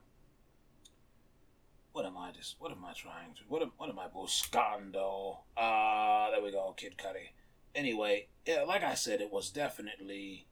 what 1.91 2.05
am 2.05 2.17
I 2.17 2.31
just? 2.31 2.55
What 2.59 2.71
am 2.71 2.83
I 2.83 2.93
trying 2.93 3.35
to? 3.35 3.41
What 3.47 3.61
am? 3.61 3.71
What 3.77 3.89
am 3.89 3.99
I 3.99 4.07
buscando? 4.07 5.37
Ah, 5.55 6.27
uh, 6.27 6.31
there 6.31 6.41
we 6.41 6.51
go, 6.51 6.73
Kid 6.75 6.95
Cudi. 6.97 7.29
Anyway, 7.75 8.27
yeah, 8.45 8.63
like 8.63 8.83
I 8.83 8.93
said, 8.93 9.19
it 9.21 9.31
was 9.31 9.49
definitely 9.49 10.45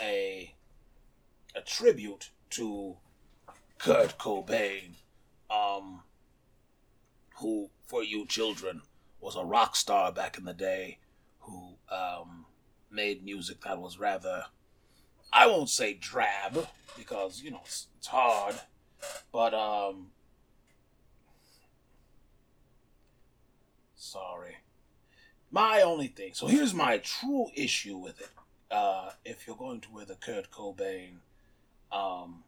a 0.00 0.54
a 1.54 1.60
tribute 1.60 2.30
to 2.50 2.96
Kurt 3.78 4.18
Cobain, 4.18 4.96
um, 5.50 6.02
who, 7.36 7.70
for 7.86 8.02
you 8.02 8.26
children, 8.26 8.82
was 9.20 9.36
a 9.36 9.44
rock 9.44 9.76
star 9.76 10.12
back 10.12 10.36
in 10.36 10.44
the 10.44 10.54
day, 10.54 10.98
who 11.40 11.76
um, 11.90 12.46
made 12.90 13.24
music 13.24 13.62
that 13.62 13.78
was 13.78 13.98
rather, 13.98 14.46
I 15.32 15.46
won't 15.46 15.70
say 15.70 15.94
drab, 15.94 16.66
because 16.96 17.42
you 17.42 17.50
know 17.50 17.60
it's, 17.64 17.88
it's 17.98 18.08
hard, 18.08 18.56
but 19.32 19.54
um, 19.54 20.08
sorry. 23.94 24.56
My 25.54 25.82
only 25.82 26.08
thing. 26.08 26.32
So 26.34 26.48
here's 26.48 26.74
my 26.74 26.98
true 26.98 27.46
issue 27.54 27.96
with 27.96 28.20
it. 28.20 28.30
Uh, 28.72 29.10
if 29.24 29.46
you're 29.46 29.54
going 29.54 29.80
to 29.82 29.88
wear 29.92 30.04
the 30.04 30.16
Kurt 30.16 30.50
Cobain, 30.50 31.18
um, 31.92 32.42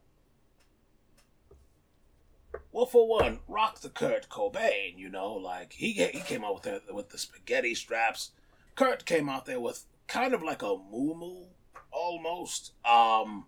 well, 2.73 2.85
for 2.85 3.07
one, 3.07 3.39
rock 3.47 3.79
the 3.79 3.87
Kurt 3.87 4.27
Cobain. 4.27 4.97
You 4.97 5.07
know, 5.07 5.31
like 5.31 5.71
he 5.71 5.93
he 5.93 6.19
came 6.19 6.43
out 6.43 6.55
with 6.55 6.63
the, 6.63 6.93
with 6.93 7.07
the 7.07 7.17
spaghetti 7.17 7.75
straps. 7.75 8.31
Kurt 8.75 9.05
came 9.05 9.29
out 9.29 9.45
there 9.45 9.61
with 9.61 9.85
kind 10.09 10.33
of 10.33 10.43
like 10.43 10.61
a 10.61 10.75
moo 10.75 11.45
almost, 11.91 12.73
um, 12.83 13.45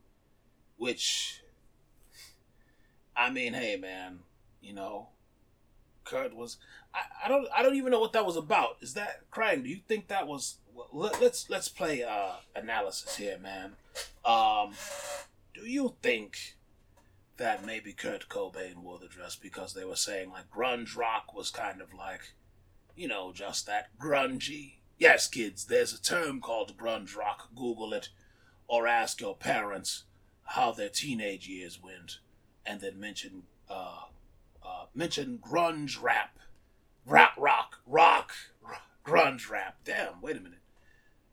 which, 0.77 1.41
I 3.13 3.29
mean, 3.29 3.55
hey 3.55 3.75
man, 3.75 4.19
you 4.61 4.71
know, 4.71 5.09
Kurt 6.05 6.33
was. 6.33 6.55
I, 6.93 7.25
I 7.25 7.27
don't. 7.27 7.47
I 7.55 7.63
don't 7.63 7.75
even 7.75 7.91
know 7.91 7.99
what 7.99 8.13
that 8.13 8.25
was 8.25 8.37
about. 8.37 8.77
Is 8.81 8.93
that 8.93 9.29
crying? 9.31 9.63
Do 9.63 9.69
you 9.69 9.79
think 9.87 10.07
that 10.07 10.27
was? 10.27 10.57
Let, 10.93 11.21
let's 11.21 11.49
let's 11.49 11.69
play 11.69 12.03
uh, 12.03 12.33
analysis 12.55 13.17
here, 13.17 13.37
man. 13.37 13.73
Um, 14.25 14.73
do 15.53 15.61
you 15.61 15.95
think 16.01 16.55
that 17.37 17.65
maybe 17.65 17.93
Kurt 17.93 18.29
Cobain 18.29 18.77
wore 18.77 18.99
the 18.99 19.07
dress 19.07 19.35
because 19.35 19.73
they 19.73 19.85
were 19.85 19.95
saying 19.95 20.29
like 20.29 20.49
grunge 20.51 20.95
rock 20.95 21.33
was 21.33 21.49
kind 21.49 21.81
of 21.81 21.93
like, 21.93 22.33
you 22.95 23.07
know, 23.07 23.31
just 23.33 23.65
that 23.65 23.89
grungy? 23.99 24.73
Yes, 24.97 25.27
kids. 25.27 25.65
There's 25.65 25.93
a 25.93 26.01
term 26.01 26.41
called 26.41 26.77
grunge 26.77 27.15
rock. 27.15 27.49
Google 27.55 27.93
it, 27.93 28.09
or 28.67 28.87
ask 28.87 29.21
your 29.21 29.35
parents 29.35 30.03
how 30.43 30.71
their 30.71 30.89
teenage 30.89 31.47
years 31.47 31.79
went, 31.81 32.19
and 32.65 32.81
then 32.81 32.99
mention 32.99 33.43
uh, 33.69 34.05
uh, 34.63 34.85
mention 34.95 35.39
grunge 35.41 36.01
rap, 36.01 36.38
rap 37.09 37.33
rock, 37.37 37.79
rock, 37.85 38.31
grunge 39.05 39.49
rap. 39.49 39.77
Damn, 39.83 40.21
wait 40.21 40.37
a 40.37 40.39
minute. 40.39 40.59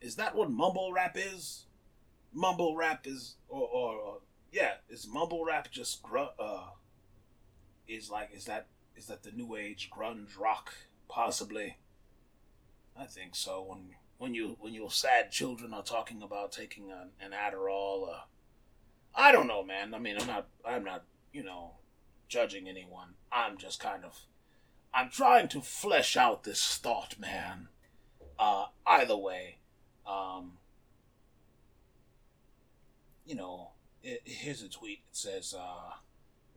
Is 0.00 0.16
that 0.16 0.34
what 0.34 0.50
mumble 0.50 0.92
rap 0.92 1.16
is? 1.16 1.66
Mumble 2.32 2.76
rap 2.76 3.06
is, 3.06 3.36
or, 3.48 3.62
or, 3.62 3.94
or 3.96 4.18
yeah, 4.52 4.74
is 4.88 5.06
mumble 5.06 5.44
rap 5.44 5.70
just 5.70 6.02
gr- 6.02 6.34
uh, 6.38 6.68
is 7.88 8.10
like 8.10 8.30
is 8.34 8.44
that 8.46 8.66
is 8.96 9.06
that 9.06 9.22
the 9.22 9.30
new 9.30 9.56
age 9.56 9.90
grunge 9.90 10.38
rock 10.38 10.74
possibly? 11.08 11.78
I 12.98 13.04
think 13.04 13.34
so. 13.34 13.62
When 13.62 13.94
when 14.18 14.34
you 14.34 14.56
when 14.60 14.74
your 14.74 14.90
sad 14.90 15.30
children 15.30 15.72
are 15.72 15.82
talking 15.82 16.22
about 16.22 16.52
taking 16.52 16.90
an, 16.90 17.10
an 17.20 17.32
Adderall, 17.32 18.08
uh, 18.08 18.20
I 19.14 19.32
don't 19.32 19.46
know, 19.46 19.64
man. 19.64 19.94
I 19.94 19.98
mean, 19.98 20.16
I'm 20.20 20.26
not, 20.26 20.46
I'm 20.64 20.84
not, 20.84 21.04
you 21.32 21.42
know, 21.42 21.72
judging 22.28 22.68
anyone. 22.68 23.14
I'm 23.32 23.56
just 23.56 23.80
kind 23.80 24.04
of, 24.04 24.18
I'm 24.94 25.10
trying 25.10 25.48
to 25.48 25.60
flesh 25.60 26.16
out 26.16 26.44
this 26.44 26.78
thought, 26.78 27.18
man. 27.18 27.68
Uh, 28.38 28.66
either 28.86 29.16
way, 29.16 29.58
um, 30.06 30.52
you 33.26 33.34
know, 33.34 33.70
it, 34.02 34.22
here's 34.24 34.62
a 34.62 34.68
tweet. 34.68 35.00
It 35.10 35.16
says, 35.16 35.54
uh, 35.58 35.94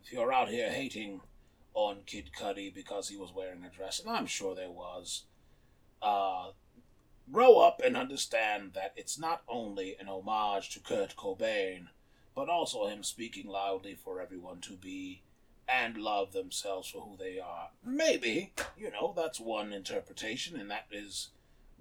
if 0.03 0.11
you're 0.11 0.33
out 0.33 0.49
here 0.49 0.69
hating 0.69 1.21
on 1.73 1.99
Kid 2.05 2.31
Cudi 2.37 2.73
because 2.73 3.09
he 3.09 3.17
was 3.17 3.33
wearing 3.33 3.63
a 3.63 3.75
dress, 3.75 3.99
and 3.99 4.09
I'm 4.09 4.25
sure 4.25 4.55
there 4.55 4.71
was, 4.71 5.23
uh, 6.01 6.51
grow 7.31 7.59
up 7.59 7.81
and 7.83 7.95
understand 7.95 8.71
that 8.73 8.93
it's 8.95 9.19
not 9.19 9.43
only 9.47 9.95
an 9.99 10.07
homage 10.07 10.69
to 10.71 10.79
Kurt 10.79 11.15
Cobain, 11.15 11.87
but 12.35 12.49
also 12.49 12.87
him 12.87 13.03
speaking 13.03 13.47
loudly 13.47 13.95
for 13.95 14.21
everyone 14.21 14.61
to 14.61 14.73
be 14.73 15.21
and 15.71 15.97
love 15.97 16.31
themselves 16.33 16.89
for 16.89 17.01
who 17.01 17.17
they 17.17 17.39
are. 17.39 17.69
Maybe, 17.85 18.53
you 18.77 18.91
know, 18.91 19.13
that's 19.15 19.39
one 19.39 19.71
interpretation, 19.71 20.59
and 20.59 20.71
that 20.71 20.87
is 20.91 21.29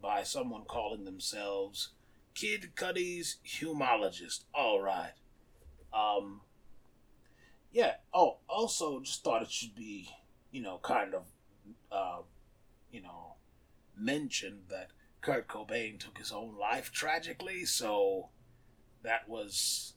by 0.01 0.23
someone 0.23 0.65
calling 0.65 1.05
themselves 1.05 1.91
Kid 2.35 2.71
Cudi's 2.77 3.37
humologist. 3.43 4.45
All 4.55 4.81
right. 4.81 5.13
Um, 5.93 6.43
yeah. 7.73 7.95
Oh, 8.13 8.39
also, 8.49 9.01
just 9.01 9.25
thought 9.25 9.43
it 9.43 9.51
should 9.51 9.75
be, 9.75 10.11
you 10.51 10.63
know, 10.63 10.79
kind 10.83 11.15
of, 11.15 11.23
uh, 11.91 12.19
you 12.93 13.03
know, 13.03 13.35
mentioned 13.97 14.65
that 14.69 14.91
Kurt 15.21 15.49
Cobain 15.49 15.99
took 15.99 16.19
his 16.19 16.31
own 16.31 16.57
life 16.59 16.93
tragically, 16.93 17.65
so 17.65 18.29
that 19.03 19.29
was, 19.29 19.95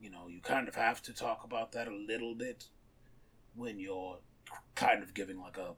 you 0.00 0.10
know, 0.10 0.28
you 0.28 0.40
kind 0.40 0.68
of 0.68 0.74
have 0.74 1.02
to 1.02 1.14
talk 1.14 1.42
about 1.44 1.72
that 1.72 1.88
a 1.88 1.94
little 1.94 2.34
bit 2.34 2.66
when 3.54 3.78
you're 3.78 4.18
kind 4.74 5.02
of 5.02 5.14
giving 5.14 5.38
like 5.40 5.56
a 5.56 5.74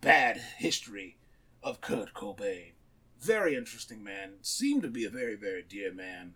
bad 0.00 0.40
history 0.58 1.18
of 1.62 1.80
Kurt 1.80 2.14
Cobain. 2.14 2.72
Very 3.20 3.54
interesting 3.54 4.02
man. 4.02 4.34
Seemed 4.42 4.82
to 4.82 4.88
be 4.88 5.04
a 5.04 5.10
very, 5.10 5.36
very 5.36 5.62
dear 5.62 5.92
man. 5.92 6.34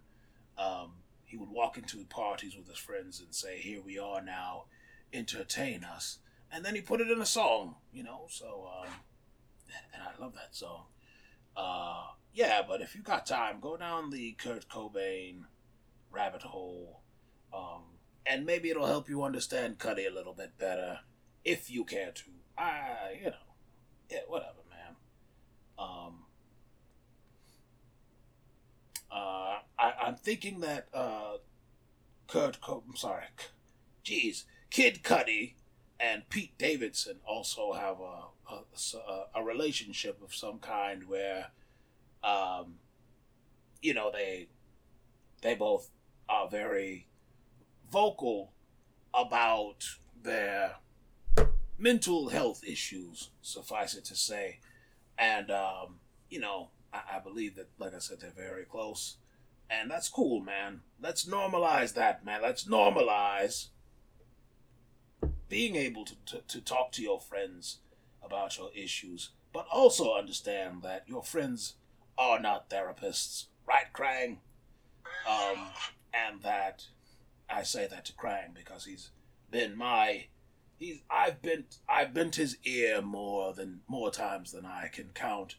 Um, 0.56 0.92
he 1.24 1.36
would 1.36 1.50
walk 1.50 1.76
into 1.76 2.04
parties 2.04 2.56
with 2.56 2.68
his 2.68 2.78
friends 2.78 3.20
and 3.20 3.34
say, 3.34 3.58
Here 3.58 3.80
we 3.82 3.98
are 3.98 4.22
now, 4.22 4.64
entertain 5.12 5.84
us. 5.84 6.18
And 6.50 6.64
then 6.64 6.74
he 6.74 6.80
put 6.80 7.00
it 7.00 7.10
in 7.10 7.20
a 7.20 7.26
song, 7.26 7.74
you 7.92 8.04
know, 8.04 8.26
so, 8.28 8.70
um, 8.80 8.90
and 9.92 10.02
I 10.02 10.22
love 10.22 10.34
that 10.34 10.54
song. 10.54 10.84
Uh, 11.56 12.04
yeah, 12.32 12.62
but 12.66 12.80
if 12.80 12.94
you 12.94 13.02
got 13.02 13.26
time, 13.26 13.58
go 13.60 13.76
down 13.76 14.10
the 14.10 14.32
Kurt 14.32 14.68
Cobain 14.68 15.42
rabbit 16.12 16.42
hole. 16.42 17.02
Um, 17.52 17.95
and 18.28 18.44
maybe 18.44 18.70
it'll 18.70 18.86
help 18.86 19.08
you 19.08 19.22
understand 19.22 19.78
Cudi 19.78 20.10
a 20.10 20.14
little 20.14 20.34
bit 20.34 20.58
better 20.58 21.00
if 21.44 21.70
you 21.70 21.84
care 21.84 22.12
to. 22.12 22.24
I, 22.58 23.16
you 23.18 23.26
know, 23.30 23.36
yeah, 24.10 24.18
whatever, 24.28 24.62
man. 24.70 24.96
Um, 25.78 26.24
uh, 29.10 29.58
I, 29.78 29.92
I'm 30.06 30.16
thinking 30.16 30.60
that 30.60 30.88
uh, 30.92 31.36
Kurt, 32.26 32.60
Co- 32.60 32.82
I'm 32.88 32.96
sorry, 32.96 33.24
jeez, 34.04 34.44
Kid 34.70 35.02
Cudi 35.02 35.54
and 35.98 36.28
Pete 36.28 36.56
Davidson 36.58 37.16
also 37.26 37.72
have 37.72 38.00
a 38.00 38.26
a, 38.54 39.40
a 39.40 39.44
relationship 39.44 40.20
of 40.22 40.34
some 40.34 40.58
kind 40.58 41.08
where, 41.08 41.48
um, 42.22 42.74
you 43.82 43.94
know, 43.94 44.10
they 44.12 44.48
they 45.42 45.54
both 45.54 45.90
are 46.28 46.48
very 46.48 47.06
vocal 47.90 48.52
about 49.14 49.84
their 50.22 50.76
mental 51.78 52.28
health 52.28 52.62
issues, 52.64 53.30
suffice 53.42 53.94
it 53.94 54.04
to 54.06 54.16
say. 54.16 54.60
And, 55.18 55.50
um, 55.50 56.00
you 56.30 56.40
know, 56.40 56.70
I, 56.92 57.16
I 57.16 57.18
believe 57.20 57.56
that, 57.56 57.68
like 57.78 57.94
I 57.94 57.98
said, 57.98 58.20
they're 58.20 58.30
very 58.30 58.64
close. 58.64 59.16
And 59.68 59.90
that's 59.90 60.08
cool, 60.08 60.40
man. 60.40 60.80
Let's 61.02 61.24
normalize 61.26 61.94
that, 61.94 62.24
man. 62.24 62.42
Let's 62.42 62.64
normalize 62.64 63.68
being 65.48 65.76
able 65.76 66.04
to, 66.04 66.14
to, 66.26 66.40
to 66.46 66.60
talk 66.60 66.92
to 66.92 67.02
your 67.02 67.20
friends 67.20 67.78
about 68.22 68.58
your 68.58 68.70
issues, 68.74 69.30
but 69.52 69.66
also 69.72 70.14
understand 70.14 70.82
that 70.82 71.04
your 71.06 71.22
friends 71.22 71.74
are 72.18 72.40
not 72.40 72.70
therapists, 72.70 73.46
right, 73.66 73.92
Krang? 73.92 74.38
Um, 75.28 75.68
and 76.12 76.42
that 76.42 76.86
I 77.48 77.62
say 77.62 77.86
that 77.86 78.04
to 78.06 78.12
Krang 78.12 78.54
because 78.54 78.84
he's 78.84 79.10
been 79.50 79.76
my 79.76 80.26
he's 80.78 81.00
I've 81.10 81.42
bent 81.42 81.78
I've 81.88 82.14
bent 82.14 82.36
his 82.36 82.58
ear 82.64 83.02
more 83.02 83.52
than 83.52 83.80
more 83.88 84.10
times 84.10 84.52
than 84.52 84.66
I 84.66 84.88
can 84.92 85.10
count, 85.14 85.56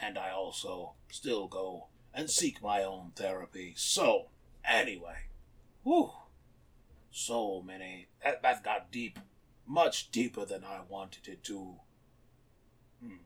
and 0.00 0.18
I 0.18 0.30
also 0.30 0.94
still 1.10 1.46
go 1.46 1.88
and 2.14 2.30
seek 2.30 2.62
my 2.62 2.82
own 2.82 3.12
therapy. 3.14 3.74
So 3.76 4.28
anyway, 4.64 5.26
whew, 5.82 6.10
so 7.10 7.62
many 7.62 8.08
that 8.22 8.42
that 8.42 8.62
got 8.62 8.90
deep, 8.90 9.18
much 9.66 10.10
deeper 10.10 10.44
than 10.44 10.64
I 10.64 10.80
wanted 10.88 11.28
it 11.28 11.44
to. 11.44 11.76
Hmm. 13.02 13.16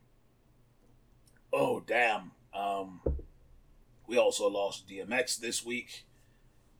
Oh 1.53 1.81
damn! 1.81 2.31
Um, 2.53 3.01
we 4.07 4.17
also 4.17 4.49
lost 4.49 4.87
DMX 4.87 5.39
this 5.39 5.65
week. 5.65 6.05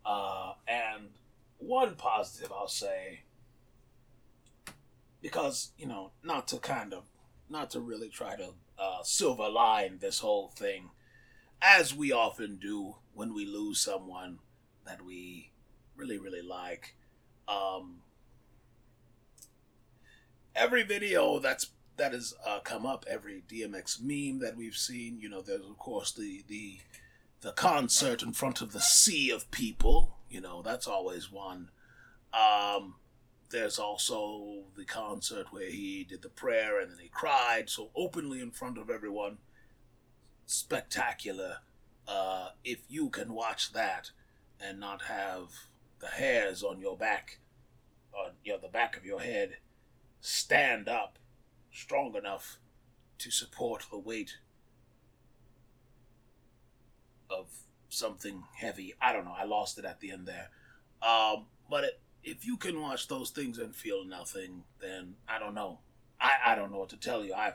Uh, 0.06 0.54
and 0.68 1.10
one 1.58 1.96
positive 1.96 2.52
I'll 2.52 2.68
say, 2.68 3.22
because, 5.22 5.72
you 5.78 5.86
know, 5.86 6.12
not 6.24 6.48
to 6.50 6.58
kind 6.58 6.94
of, 6.94 7.04
not 7.50 7.70
to 7.72 7.80
really 7.80 8.10
try 8.10 8.36
to 8.36 8.50
uh, 8.80 9.04
silver 9.04 9.50
line 9.50 10.00
this 10.00 10.20
whole 10.20 10.50
thing, 10.50 10.90
as 11.62 11.94
we 11.94 12.12
often 12.12 12.58
do 12.58 12.96
when 13.14 13.34
we 13.34 13.46
lose 13.46 13.80
someone 13.80 14.40
that 14.86 15.04
we 15.04 15.52
really, 15.96 16.18
really 16.18 16.42
like. 16.42 16.96
Um, 17.48 18.02
every 20.56 20.84
video 20.84 21.40
that's 21.40 21.68
that 21.98 22.14
has 22.14 22.34
uh, 22.48 22.60
come 22.60 22.86
up, 22.86 23.06
every 23.08 23.44
DMX 23.48 24.02
meme 24.02 24.40
that 24.40 24.58
we've 24.58 24.76
seen, 24.76 25.20
you 25.20 25.30
know, 25.30 25.42
there's 25.42 25.62
of 25.62 25.78
course 25.78 26.12
the 26.12 26.44
the 26.48 26.80
the 27.42 27.52
concert 27.52 28.22
in 28.22 28.34
front 28.34 28.62
of 28.62 28.72
the 28.72 28.80
sea 28.80 29.30
of 29.32 29.52
people. 29.52 30.18
You 30.30 30.42
know, 30.42 30.62
that's 30.62 30.88
always 30.88 31.32
one. 31.32 31.70
Um, 32.34 32.96
there's 33.50 33.78
also 33.78 34.64
the 34.78 34.86
concert 34.86 35.48
where 35.52 35.70
he 35.70 36.06
did 36.08 36.22
the 36.22 36.30
prayer 36.30 36.80
and 36.80 36.92
then 36.92 37.00
he 37.00 37.10
cried 37.10 37.70
so 37.70 37.90
openly 37.96 38.40
in 38.40 38.52
front 38.52 38.78
of 38.78 38.90
everyone. 38.90 39.40
Spectacular. 40.46 41.58
Uh, 42.08 42.50
if 42.64 42.80
you 42.88 43.10
can 43.10 43.34
watch 43.34 43.74
that 43.74 44.12
and 44.60 44.80
not 44.80 45.04
have 45.04 45.50
the 46.00 46.08
hairs 46.08 46.64
on 46.64 46.80
your 46.80 46.98
back, 46.98 47.40
on 48.14 48.32
you 48.44 48.54
know, 48.54 48.60
the 48.60 48.68
back 48.68 48.96
of 48.96 49.06
your 49.06 49.20
head, 49.20 49.58
stand 50.20 50.88
up 50.88 51.18
strong 51.72 52.16
enough 52.16 52.60
to 53.18 53.32
support 53.32 53.86
the 53.90 54.00
weight 54.00 54.38
of 57.32 57.48
something 57.90 58.44
heavy. 58.56 58.94
I 59.02 59.14
don't 59.14 59.26
know. 59.26 59.36
I 59.38 59.46
lost 59.46 59.78
it 59.78 59.86
at 59.86 60.00
the 60.00 60.12
end 60.12 60.28
there. 60.28 60.50
Um, 61.02 61.46
but 61.70 61.84
it, 61.84 62.00
if 62.24 62.46
you 62.46 62.58
can 62.58 62.80
watch 62.80 63.08
those 63.08 63.32
things 63.32 63.58
and 63.58 63.76
feel 63.76 64.06
nothing, 64.06 64.64
then 64.80 65.16
I 65.28 65.40
don't 65.40 65.56
know. 65.56 65.80
I, 66.20 66.32
I 66.48 66.56
don't 66.56 66.72
know 66.72 66.80
what 66.80 66.90
to 66.90 66.98
tell 66.98 67.26
you. 67.26 67.34
I 67.34 67.54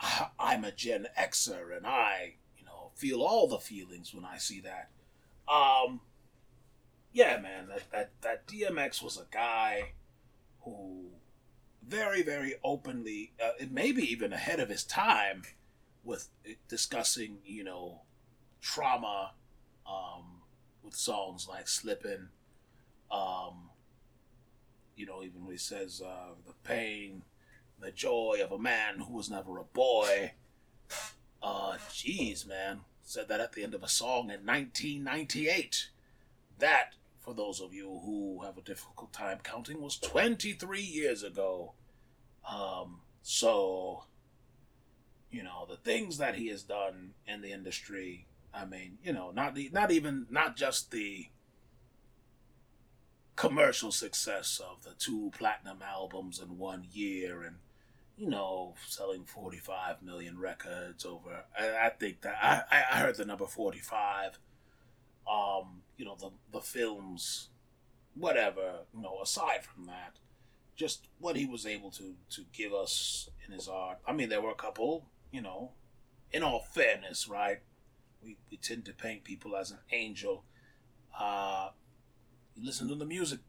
I'm 0.38 0.64
a 0.64 0.72
Gen 0.72 1.06
Xer 1.18 1.76
and 1.76 1.86
I, 1.86 2.34
you 2.58 2.64
know, 2.64 2.90
feel 2.94 3.22
all 3.22 3.46
the 3.46 3.58
feelings 3.58 4.14
when 4.14 4.24
I 4.24 4.38
see 4.38 4.60
that. 4.60 4.90
Um, 5.52 6.00
yeah, 7.12 7.38
man, 7.38 7.68
that, 7.68 7.90
that, 7.90 8.10
that 8.22 8.46
DMX 8.46 9.02
was 9.02 9.18
a 9.18 9.26
guy 9.30 9.92
who 10.62 11.06
very, 11.86 12.22
very 12.22 12.54
openly, 12.62 13.32
uh, 13.42 13.64
maybe 13.70 14.02
even 14.02 14.32
ahead 14.32 14.60
of 14.60 14.68
his 14.68 14.84
time, 14.84 15.42
with 16.04 16.28
discussing, 16.68 17.38
you 17.44 17.64
know, 17.64 18.02
trauma 18.60 19.32
um, 19.86 20.42
with 20.82 20.94
songs 20.94 21.46
like 21.48 21.68
Slipping. 21.68 22.28
Um, 23.10 23.70
you 24.96 25.06
know, 25.06 25.22
even 25.22 25.42
when 25.42 25.52
he 25.52 25.58
says 25.58 26.02
uh, 26.04 26.34
the 26.46 26.54
pain, 26.64 27.22
the 27.80 27.90
joy 27.90 28.40
of 28.42 28.52
a 28.52 28.58
man 28.58 29.00
who 29.00 29.14
was 29.14 29.30
never 29.30 29.58
a 29.58 29.64
boy. 29.64 30.32
Uh, 31.42 31.78
jeez, 31.88 32.46
man. 32.46 32.80
Said 33.02 33.28
that 33.28 33.40
at 33.40 33.52
the 33.52 33.64
end 33.64 33.74
of 33.74 33.82
a 33.82 33.88
song 33.88 34.30
in 34.30 34.44
1998. 34.44 35.88
That, 36.58 36.94
for 37.18 37.34
those 37.34 37.60
of 37.60 37.72
you 37.72 38.00
who 38.04 38.42
have 38.44 38.58
a 38.58 38.62
difficult 38.62 39.12
time 39.12 39.38
counting, 39.42 39.80
was 39.80 39.96
23 39.96 40.80
years 40.80 41.22
ago. 41.22 41.72
Um, 42.48 43.00
so, 43.22 44.04
you 45.30 45.42
know, 45.42 45.66
the 45.68 45.76
things 45.76 46.18
that 46.18 46.34
he 46.34 46.48
has 46.48 46.62
done 46.62 47.14
in 47.26 47.40
the 47.40 47.52
industry 47.52 48.26
I 48.52 48.64
mean, 48.64 48.98
you 49.02 49.12
know, 49.12 49.30
not 49.30 49.54
the, 49.54 49.70
not 49.72 49.90
even 49.90 50.26
not 50.30 50.56
just 50.56 50.90
the 50.90 51.26
commercial 53.36 53.90
success 53.90 54.60
of 54.70 54.82
the 54.84 54.92
two 54.98 55.30
platinum 55.36 55.78
albums 55.82 56.40
in 56.40 56.58
one 56.58 56.84
year 56.92 57.42
and 57.42 57.56
you 58.18 58.28
know 58.28 58.74
selling 58.86 59.24
45 59.24 60.02
million 60.02 60.38
records 60.38 61.06
over 61.06 61.44
i, 61.58 61.86
I 61.86 61.88
think 61.88 62.20
that 62.20 62.34
I, 62.42 62.62
I 62.70 62.98
heard 62.98 63.16
the 63.16 63.24
number 63.24 63.46
45 63.46 64.38
um 65.26 65.80
you 65.96 66.04
know 66.04 66.16
the 66.20 66.32
the 66.52 66.60
films 66.60 67.48
whatever 68.14 68.80
you 68.94 69.00
know 69.00 69.20
aside 69.22 69.64
from 69.64 69.86
that 69.86 70.18
just 70.80 71.08
what 71.18 71.36
he 71.36 71.44
was 71.44 71.66
able 71.66 71.90
to 71.90 72.14
to 72.30 72.42
give 72.54 72.72
us 72.72 73.28
in 73.46 73.52
his 73.52 73.68
art. 73.68 73.98
I 74.06 74.14
mean 74.14 74.30
there 74.30 74.40
were 74.40 74.50
a 74.50 74.54
couple 74.54 75.04
you 75.30 75.42
know 75.42 75.72
in 76.32 76.42
all 76.42 76.60
fairness 76.72 77.28
right 77.28 77.58
we, 78.22 78.36
we 78.50 78.56
tend 78.56 78.84
to 78.86 78.92
paint 78.92 79.24
people 79.24 79.56
as 79.56 79.70
an 79.70 79.78
angel. 79.92 80.44
Uh 81.18 81.70
you 82.54 82.64
listen 82.64 82.88
to 82.88 82.94
the 82.94 83.04
music. 83.06 83.40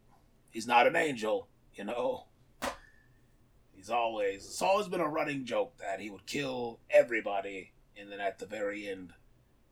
He's 0.49 0.67
not 0.67 0.87
an 0.87 0.95
angel 0.95 1.47
you 1.73 1.85
know. 1.85 2.25
He's 3.73 3.89
always 3.89 4.45
it's 4.45 4.61
always 4.61 4.87
been 4.87 5.01
a 5.01 5.07
running 5.07 5.45
joke 5.45 5.77
that 5.79 5.99
he 5.99 6.09
would 6.09 6.25
kill 6.25 6.79
everybody 6.89 7.71
and 7.97 8.11
then 8.11 8.19
at 8.19 8.39
the 8.39 8.45
very 8.45 8.87
end 8.87 9.13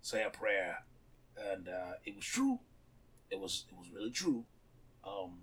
say 0.01 0.23
a 0.23 0.29
prayer. 0.29 0.83
And 1.51 1.67
uh, 1.67 1.93
it 2.05 2.15
was 2.15 2.25
true. 2.25 2.59
It 3.29 3.39
was 3.39 3.65
it 3.69 3.77
was 3.77 3.91
really 3.93 4.11
true. 4.11 4.45
Um 5.05 5.41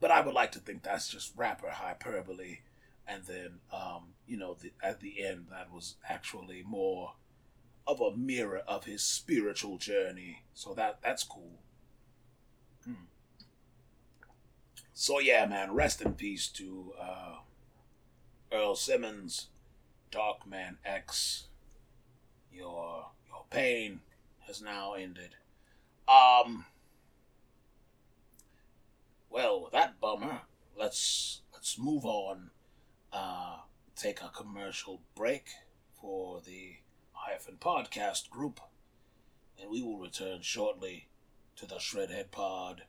but 0.00 0.10
i 0.10 0.20
would 0.20 0.34
like 0.34 0.52
to 0.52 0.58
think 0.58 0.82
that's 0.82 1.08
just 1.08 1.32
rapper 1.36 1.70
hyperbole 1.70 2.58
and 3.06 3.24
then 3.24 3.60
um 3.72 4.14
you 4.26 4.36
know 4.36 4.54
the, 4.54 4.72
at 4.82 5.00
the 5.00 5.24
end 5.24 5.46
that 5.50 5.72
was 5.72 5.96
actually 6.08 6.62
more 6.66 7.12
of 7.88 8.00
a 8.00 8.16
mirror 8.16 8.62
of 8.68 8.84
his 8.84 9.02
spiritual 9.02 9.78
journey 9.78 10.44
so 10.54 10.74
that 10.74 10.98
that's 11.02 11.24
cool 11.24 11.58
Hmm. 12.84 12.94
So 14.92 15.20
yeah, 15.20 15.46
man, 15.46 15.72
rest 15.72 16.00
in 16.02 16.14
peace 16.14 16.48
to 16.48 16.92
uh, 17.00 17.36
Earl 18.52 18.74
Simmons, 18.76 19.48
Darkman 20.10 20.76
X. 20.84 21.44
Your 22.52 23.10
your 23.28 23.44
pain 23.50 24.00
has 24.46 24.60
now 24.62 24.94
ended. 24.94 25.36
Um. 26.08 26.66
Well, 29.30 29.62
with 29.62 29.72
that 29.72 30.00
bummer, 30.00 30.40
let's 30.76 31.42
let's 31.52 31.78
move 31.78 32.04
on. 32.04 32.50
Uh, 33.12 33.58
take 33.96 34.20
a 34.22 34.28
commercial 34.28 35.00
break 35.14 35.46
for 36.00 36.40
the 36.40 36.76
hyphen 37.26 37.56
podcast 37.60 38.30
group, 38.30 38.60
and 39.60 39.70
we 39.70 39.82
will 39.82 39.98
return 39.98 40.40
shortly 40.42 41.08
to 41.56 41.66
the 41.66 41.76
Shredhead 41.76 42.30
Pod. 42.30 42.82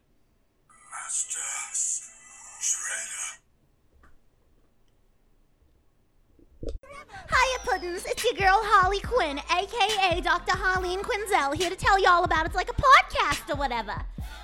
Master 0.92 1.40
Shredder. 2.62 3.40
Hiya, 7.12 7.60
Puddins. 7.64 8.06
It's 8.06 8.24
your 8.24 8.34
girl 8.34 8.60
Harley 8.62 9.00
Quinn, 9.00 9.40
aka 9.40 10.22
Dr. 10.22 10.54
Harleen 10.54 11.02
Quinzel, 11.02 11.56
here 11.56 11.70
to 11.70 11.76
tell 11.76 12.00
y'all 12.00 12.24
about 12.24 12.46
it's 12.46 12.56
like 12.56 12.70
a 12.70 12.74
podcast 12.74 13.50
or 13.54 13.56
whatever. 13.56 13.94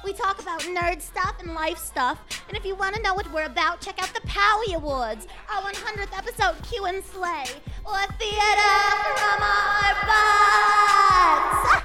We 0.06 0.14
talk 0.14 0.40
about 0.40 0.62
nerd 0.62 1.02
stuff 1.02 1.38
and 1.40 1.56
life 1.56 1.80
stuff, 1.80 2.20
and 2.48 2.56
if 2.56 2.64
you 2.64 2.76
want 2.76 2.96
to 2.96 3.02
know 3.02 3.16
what 3.16 3.34
we're 3.34 3.46
about, 3.46 3.82
check 3.82 4.00
out 4.00 4.14
the 4.14 4.22
Powie 4.28 4.76
Awards, 4.76 5.26
our 5.50 5.64
100th 5.64 6.16
episode, 6.16 6.62
Q 6.70 6.86
and 6.86 7.04
Slay, 7.04 7.46
or 7.84 7.98
Theater 8.20 8.78
from 9.16 9.42
Our 9.42 9.96
Butts. 10.06 11.82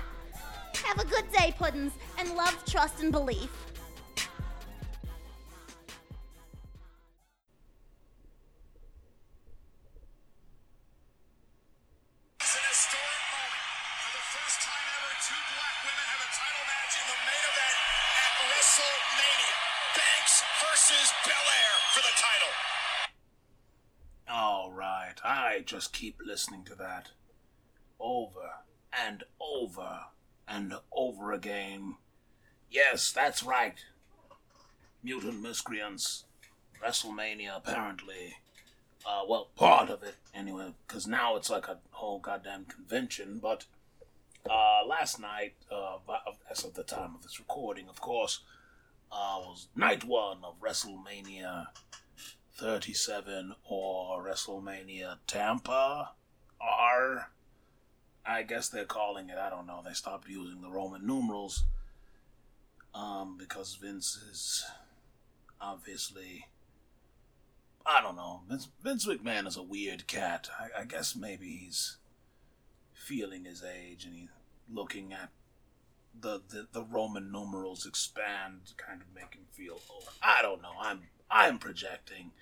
Have 0.84 0.98
a 0.98 1.06
good 1.06 1.32
day, 1.32 1.54
Puddins, 1.58 1.94
and 2.18 2.34
love, 2.34 2.62
trust, 2.66 3.00
and 3.00 3.10
belief. 3.10 3.69
Just 25.66 25.92
keep 25.92 26.18
listening 26.24 26.64
to 26.64 26.74
that 26.76 27.10
over 27.98 28.50
and 28.92 29.24
over 29.40 30.00
and 30.48 30.74
over 30.92 31.32
again. 31.32 31.96
Yes, 32.70 33.12
that's 33.12 33.42
right. 33.42 33.78
Mutant 35.02 35.40
Miscreants, 35.40 36.24
WrestleMania, 36.82 37.56
apparently. 37.56 38.36
Uh, 39.06 39.22
well, 39.28 39.48
part 39.56 39.88
of 39.88 40.02
it, 40.02 40.16
anyway, 40.34 40.74
because 40.86 41.06
now 41.06 41.36
it's 41.36 41.50
like 41.50 41.68
a 41.68 41.78
whole 41.90 42.18
goddamn 42.18 42.66
convention. 42.66 43.38
But 43.40 43.64
uh, 44.48 44.86
last 44.86 45.20
night, 45.20 45.54
uh, 45.70 45.98
as 46.50 46.64
of 46.64 46.74
the 46.74 46.82
time 46.82 47.14
of 47.14 47.22
this 47.22 47.38
recording, 47.38 47.88
of 47.88 48.00
course, 48.00 48.40
uh, 49.12 49.38
was 49.40 49.68
night 49.74 50.04
one 50.04 50.38
of 50.44 50.60
WrestleMania 50.60 51.66
37 52.60 53.54
or 53.64 54.22
WrestleMania 54.22 55.16
Tampa 55.26 56.10
R. 56.60 57.30
I 58.26 58.42
guess 58.42 58.68
they're 58.68 58.84
calling 58.84 59.30
it. 59.30 59.38
I 59.38 59.48
don't 59.48 59.66
know. 59.66 59.80
They 59.82 59.94
stopped 59.94 60.28
using 60.28 60.60
the 60.60 60.68
Roman 60.68 61.06
numerals 61.06 61.64
um, 62.94 63.38
because 63.38 63.76
Vince 63.76 64.18
is 64.30 64.64
obviously. 65.58 66.46
I 67.86 68.02
don't 68.02 68.16
know. 68.16 68.42
Vince, 68.46 68.68
Vince 68.84 69.06
McMahon 69.06 69.46
is 69.46 69.56
a 69.56 69.62
weird 69.62 70.06
cat. 70.06 70.50
I, 70.60 70.82
I 70.82 70.84
guess 70.84 71.16
maybe 71.16 71.46
he's 71.64 71.96
feeling 72.92 73.46
his 73.46 73.64
age 73.64 74.04
and 74.04 74.14
he's 74.14 74.28
looking 74.70 75.14
at 75.14 75.30
the, 76.20 76.42
the, 76.50 76.66
the 76.72 76.84
Roman 76.84 77.32
numerals 77.32 77.86
expand, 77.86 78.72
kind 78.76 79.00
of 79.00 79.06
make 79.14 79.34
him 79.34 79.46
feel 79.50 79.80
old. 79.90 80.10
I 80.22 80.42
don't 80.42 80.60
know. 80.60 80.74
I'm 80.78 81.00
I'm 81.30 81.58
projecting. 81.58 82.32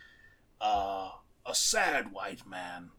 Uh, 0.60 1.10
a 1.46 1.54
sad 1.54 2.12
white 2.12 2.46
man 2.46 2.90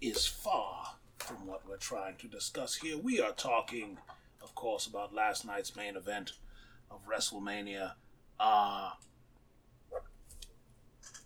is 0.00 0.26
far 0.26 0.94
from 1.18 1.46
what 1.46 1.66
we're 1.68 1.76
trying 1.76 2.16
to 2.16 2.28
discuss 2.28 2.76
here. 2.76 2.96
We 2.98 3.20
are 3.20 3.32
talking, 3.32 3.98
of 4.42 4.54
course, 4.54 4.86
about 4.86 5.14
last 5.14 5.44
night's 5.44 5.74
main 5.74 5.96
event 5.96 6.32
of 6.90 7.00
WrestleMania. 7.06 7.92
Uh, 8.38 8.90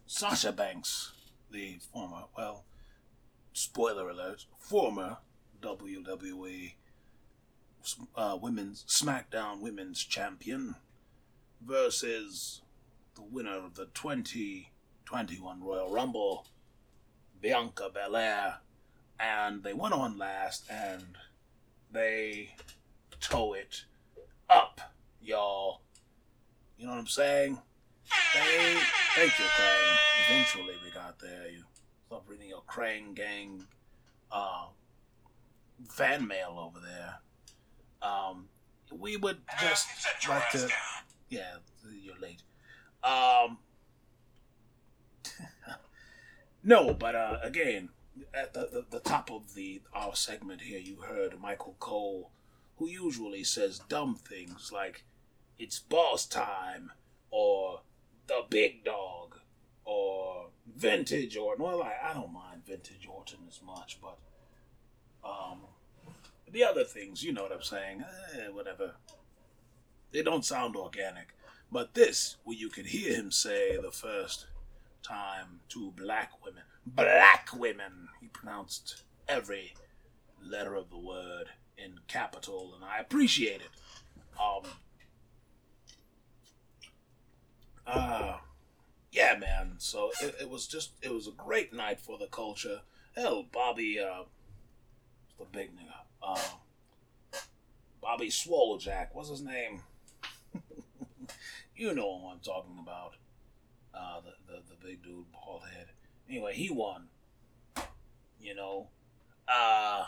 Sasha 0.07 0.53
Banks, 0.53 1.13
the 1.51 1.79
former, 1.93 2.25
well, 2.37 2.65
spoiler 3.53 4.09
alert, 4.09 4.47
former 4.59 5.19
WWE 5.61 6.73
uh, 8.17 8.39
women's 8.41 8.85
SmackDown 8.89 9.61
Women's 9.61 10.03
Champion 10.05 10.77
versus 11.61 12.63
the 13.15 13.23
winner 13.23 13.57
of 13.57 13.75
the 13.75 13.87
2021 15.07 15.63
Royal 15.63 15.91
Rumble, 15.91 16.47
Bianca 17.41 17.91
Belair, 17.93 18.57
and 19.21 19.63
they 19.63 19.73
went 19.73 19.95
on 19.95 20.19
last 20.19 20.65
and 20.71 21.17
they 21.91 22.51
tow 23.21 23.53
it 23.53 23.85
up, 24.51 24.81
y'all. 25.21 25.83
You 26.77 26.87
know 26.87 26.93
what 26.93 27.01
I'm 27.01 27.07
saying? 27.07 27.59
They, 28.35 28.77
thank 29.15 29.39
you, 29.39 29.45
Krang. 29.45 29.97
Eventually, 30.29 30.75
we 30.85 30.91
got 30.91 31.19
there. 31.19 31.49
You 31.51 31.65
stop 32.07 32.25
reading 32.29 32.49
your 32.49 32.63
Krang 32.63 33.15
Gang 33.15 33.65
uh, 34.31 34.67
fan 35.89 36.27
mail 36.27 36.57
over 36.59 36.85
there. 36.85 37.15
Um, 38.03 38.49
we 38.99 39.17
would 39.17 39.39
just 39.61 39.87
like 40.29 40.51
to, 40.51 40.69
yeah, 41.29 41.57
you're 42.03 42.19
late. 42.21 42.43
Um, 43.05 43.59
no, 46.63 46.95
but 46.95 47.15
uh, 47.15 47.39
again, 47.43 47.91
at 48.35 48.53
the, 48.53 48.69
the, 48.73 48.85
the 48.91 49.01
top 49.01 49.31
of 49.31 49.55
the 49.55 49.83
our 49.95 50.15
segment 50.15 50.63
here, 50.63 50.79
you 50.79 50.97
heard 50.97 51.41
Michael 51.41 51.77
Cole, 51.79 52.31
who 52.77 52.89
usually 52.89 53.45
says 53.45 53.81
dumb 53.89 54.17
things 54.17 54.71
like 54.73 55.05
"It's 55.59 55.79
boss 55.79 56.27
time" 56.27 56.93
or 57.31 57.81
"The 58.27 58.43
big 58.49 58.85
dog" 58.85 59.39
or 59.85 60.49
"Vintage" 60.77 61.37
or 61.37 61.57
well, 61.57 61.81
like 61.81 61.97
I 62.03 62.15
don't 62.15 62.33
mind 62.33 62.67
Vintage 62.67 63.09
Orton 63.09 63.41
as 63.49 63.61
much, 63.63 63.99
but 64.01 64.19
um, 65.25 65.61
the 66.51 66.65
other 66.65 66.85
things, 66.85 67.23
you 67.23 67.33
know 67.33 67.43
what 67.43 67.53
I'm 67.53 67.63
saying? 67.63 68.05
Eh, 68.35 68.49
whatever. 68.49 68.93
They 70.11 70.23
don't 70.23 70.45
sound 70.45 70.77
organic. 70.77 71.35
But 71.71 71.95
this, 71.95 72.37
where 72.45 72.57
you 72.57 72.69
could 72.69 72.87
hear 72.87 73.15
him 73.15 73.31
say 73.31 73.79
the 73.81 73.91
first 73.91 74.47
time 75.03 75.61
to 75.71 75.93
black 75.97 76.33
women, 76.45 76.63
black 76.87 77.49
women, 77.55 78.09
he 78.21 78.29
pronounced 78.29 79.03
every 79.29 79.75
letter 80.43 80.75
of 80.75 80.91
the 80.91 80.99
word 80.99 81.47
in 81.79 81.99
capital, 82.09 82.75
and 82.75 82.85
I 82.85 82.99
appreciate 82.99 83.61
it. 83.61 83.71
Um, 84.41 84.63
Uh, 87.87 88.37
yeah, 89.11 89.37
man. 89.39 89.75
So 89.79 90.11
it, 90.23 90.37
it 90.43 90.51
was 90.51 90.67
just 90.67 90.93
it 91.03 91.13
was 91.13 91.27
a 91.27 91.33
great 91.33 91.73
night 91.73 92.01
for 92.01 92.19
the 92.19 92.27
culture. 92.27 92.81
Hell, 93.17 93.45
Bobby, 93.53 93.99
uh, 94.01 94.25
the 95.39 95.45
big 95.47 95.71
nigga, 95.77 95.93
uh, 96.23 96.39
Bobby 98.01 98.29
Swolejack. 98.29 99.09
What's 99.13 99.31
his 99.31 99.43
name? 99.43 99.83
you 101.77 101.95
know 101.95 102.19
who 102.21 102.29
I'm 102.29 102.41
talking 102.41 102.79
about. 102.81 103.15
Uh, 103.95 104.21
the, 104.21 104.53
the 104.53 104.61
the 104.71 104.87
big 104.87 105.03
dude, 105.03 105.31
bald 105.33 105.63
head. 105.75 105.89
Anyway, 106.29 106.55
he 106.55 106.71
won. 106.71 107.09
You 108.41 108.55
know, 108.55 108.89
uh, 109.47 110.07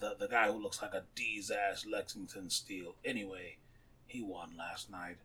the 0.00 0.16
the 0.18 0.28
guy 0.28 0.50
who 0.50 0.60
looks 0.60 0.82
like 0.82 0.94
a 0.94 1.04
D's 1.14 1.50
ass 1.50 1.86
Lexington 1.86 2.50
Steel. 2.50 2.94
Anyway, 3.04 3.58
he 4.06 4.22
won 4.22 4.50
last 4.56 4.90
night. 4.90 5.18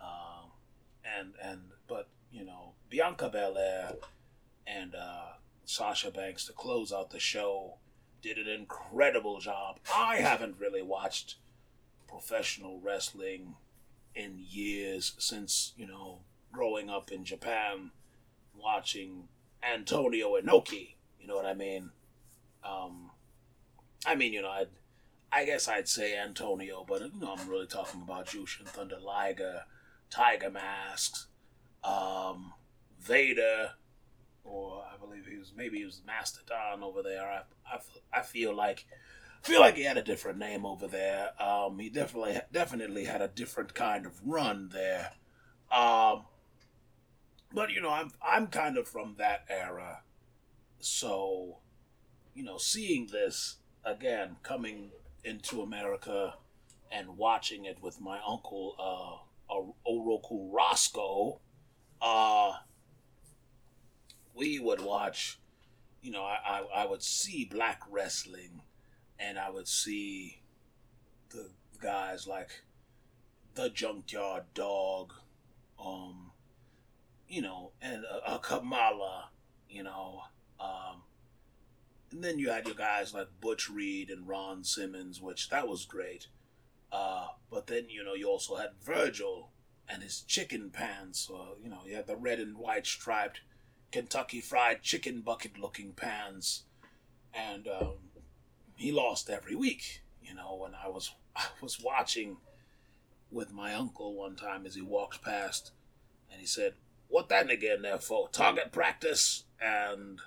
Um, 0.00 0.50
and 1.04 1.34
and 1.42 1.60
but 1.88 2.08
you 2.32 2.44
know 2.44 2.72
Bianca 2.88 3.28
Belair 3.28 3.94
and 4.66 4.94
uh, 4.94 5.32
Sasha 5.64 6.10
Banks 6.10 6.46
to 6.46 6.52
close 6.52 6.92
out 6.92 7.10
the 7.10 7.20
show 7.20 7.74
did 8.22 8.38
an 8.38 8.48
incredible 8.48 9.40
job. 9.40 9.80
I 9.94 10.16
haven't 10.16 10.56
really 10.58 10.82
watched 10.82 11.36
professional 12.06 12.80
wrestling 12.80 13.56
in 14.14 14.38
years 14.38 15.14
since 15.18 15.72
you 15.76 15.86
know 15.86 16.20
growing 16.52 16.90
up 16.90 17.10
in 17.10 17.24
Japan, 17.24 17.90
watching 18.54 19.28
Antonio 19.62 20.38
Inoki. 20.40 20.94
You 21.20 21.26
know 21.26 21.36
what 21.36 21.46
I 21.46 21.54
mean? 21.54 21.90
Um, 22.64 23.10
I 24.06 24.14
mean, 24.14 24.32
you 24.32 24.42
know, 24.42 24.50
I'd, 24.50 24.68
I 25.30 25.44
guess 25.44 25.68
I'd 25.68 25.88
say 25.88 26.16
Antonio, 26.18 26.84
but 26.86 27.00
you 27.00 27.20
know, 27.20 27.34
I'm 27.38 27.48
really 27.48 27.66
talking 27.66 28.02
about 28.02 28.26
Jushin 28.26 28.66
Thunder 28.66 28.98
Liger, 29.00 29.62
Tiger 30.10 30.50
Masks, 30.50 31.28
um, 31.84 32.52
Vader, 33.00 33.70
or 34.44 34.84
I 34.92 34.96
believe 34.98 35.26
he 35.26 35.38
was 35.38 35.52
maybe 35.56 35.78
he 35.78 35.84
was 35.84 36.02
Mastodon 36.06 36.82
over 36.82 37.02
there. 37.02 37.24
I, 37.26 37.42
I, 37.66 37.78
I 38.12 38.22
feel 38.22 38.54
like 38.54 38.86
feel 39.42 39.60
like 39.60 39.76
he 39.76 39.84
had 39.84 39.96
a 39.98 40.02
different 40.02 40.38
name 40.38 40.64
over 40.64 40.86
there. 40.86 41.30
Um, 41.42 41.78
he 41.78 41.90
definitely 41.90 42.40
definitely 42.52 43.04
had 43.04 43.22
a 43.22 43.28
different 43.28 43.74
kind 43.74 44.06
of 44.06 44.20
run 44.24 44.70
there. 44.72 45.12
Um, 45.70 46.24
but 47.52 47.70
you 47.70 47.80
know, 47.80 47.90
I'm 47.90 48.10
I'm 48.24 48.46
kind 48.48 48.76
of 48.78 48.88
from 48.88 49.16
that 49.18 49.44
era, 49.48 50.02
so 50.80 51.58
you 52.34 52.44
know, 52.44 52.58
seeing 52.58 53.08
this 53.08 53.56
again 53.84 54.36
coming 54.42 54.90
into 55.24 55.62
America 55.62 56.34
and 56.90 57.16
watching 57.16 57.64
it 57.64 57.82
with 57.82 58.00
my 58.00 58.18
uncle 58.26 58.74
uh, 58.78 59.54
Oroku 59.88 60.48
Roscoe, 60.52 61.40
uh, 62.00 62.52
we 64.34 64.58
would 64.58 64.80
watch. 64.80 65.38
You 66.02 66.10
know, 66.10 66.22
I, 66.24 66.38
I 66.44 66.82
I 66.82 66.86
would 66.86 67.02
see 67.02 67.44
black 67.44 67.82
wrestling, 67.90 68.62
and 69.22 69.38
I 69.38 69.50
would 69.50 69.68
see 69.68 70.42
the 71.30 71.50
guys 71.80 72.26
like 72.26 72.62
the 73.54 73.70
Junkyard 73.70 74.44
Dog, 74.54 75.12
um, 75.82 76.32
you 77.28 77.42
know, 77.42 77.72
and 77.80 78.04
a, 78.04 78.34
a 78.34 78.38
Kamala, 78.38 79.30
you 79.68 79.82
know, 79.82 80.22
um, 80.60 81.02
and 82.10 82.22
then 82.22 82.38
you 82.38 82.50
had 82.50 82.66
your 82.66 82.74
guys 82.74 83.14
like 83.14 83.28
Butch 83.40 83.70
Reed 83.70 84.10
and 84.10 84.28
Ron 84.28 84.64
Simmons, 84.64 85.20
which 85.20 85.48
that 85.50 85.68
was 85.68 85.84
great. 85.84 86.26
Uh, 86.90 87.28
but 87.50 87.68
then 87.68 87.86
you 87.88 88.04
know 88.04 88.14
you 88.14 88.28
also 88.28 88.56
had 88.56 88.70
Virgil 88.82 89.50
and 89.88 90.02
his 90.02 90.20
chicken 90.22 90.70
pants, 90.70 91.30
or 91.32 91.56
you 91.62 91.70
know 91.70 91.80
you 91.86 91.96
had 91.96 92.06
the 92.06 92.16
red 92.16 92.38
and 92.38 92.58
white 92.58 92.86
striped 92.86 93.40
Kentucky 93.90 94.40
Fried 94.40 94.82
Chicken 94.82 95.22
bucket 95.22 95.58
looking 95.58 95.92
pants, 95.92 96.64
and 97.32 97.66
um, 97.66 97.94
he 98.82 98.90
lost 98.90 99.30
every 99.30 99.54
week. 99.54 100.02
You 100.20 100.34
know 100.34 100.56
when 100.56 100.72
I 100.74 100.88
was 100.88 101.12
I 101.36 101.46
was 101.62 101.80
watching 101.80 102.38
with 103.30 103.52
my 103.52 103.74
uncle 103.74 104.14
one 104.14 104.36
time 104.36 104.66
as 104.66 104.74
he 104.74 104.82
walked 104.82 105.22
past, 105.22 105.70
and 106.30 106.40
he 106.40 106.46
said, 106.46 106.74
"What 107.08 107.28
that 107.28 107.46
nigga 107.46 107.76
in 107.76 107.82
there 107.82 107.98
for? 107.98 108.28
Target 108.28 108.72
practice?" 108.72 109.44
And 109.60 110.20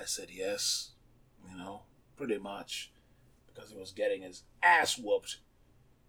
I 0.00 0.04
said 0.06 0.28
yes, 0.32 0.92
you 1.48 1.56
know, 1.56 1.82
pretty 2.16 2.38
much, 2.38 2.90
because 3.46 3.70
he 3.70 3.76
was 3.76 3.92
getting 3.92 4.22
his 4.22 4.44
ass 4.62 4.98
whooped 4.98 5.38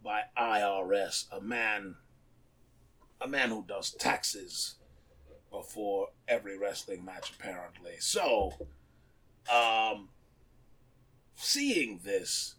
by 0.02 0.22
IRS, 0.36 1.26
a 1.30 1.40
man, 1.40 1.96
a 3.20 3.28
man 3.28 3.50
who 3.50 3.64
does 3.68 3.90
taxes 3.90 4.76
before 5.50 6.08
every 6.26 6.58
wrestling 6.58 7.04
match, 7.04 7.32
apparently. 7.38 7.96
So, 7.98 8.54
um, 9.52 10.08
seeing 11.42 12.00
this, 12.04 12.54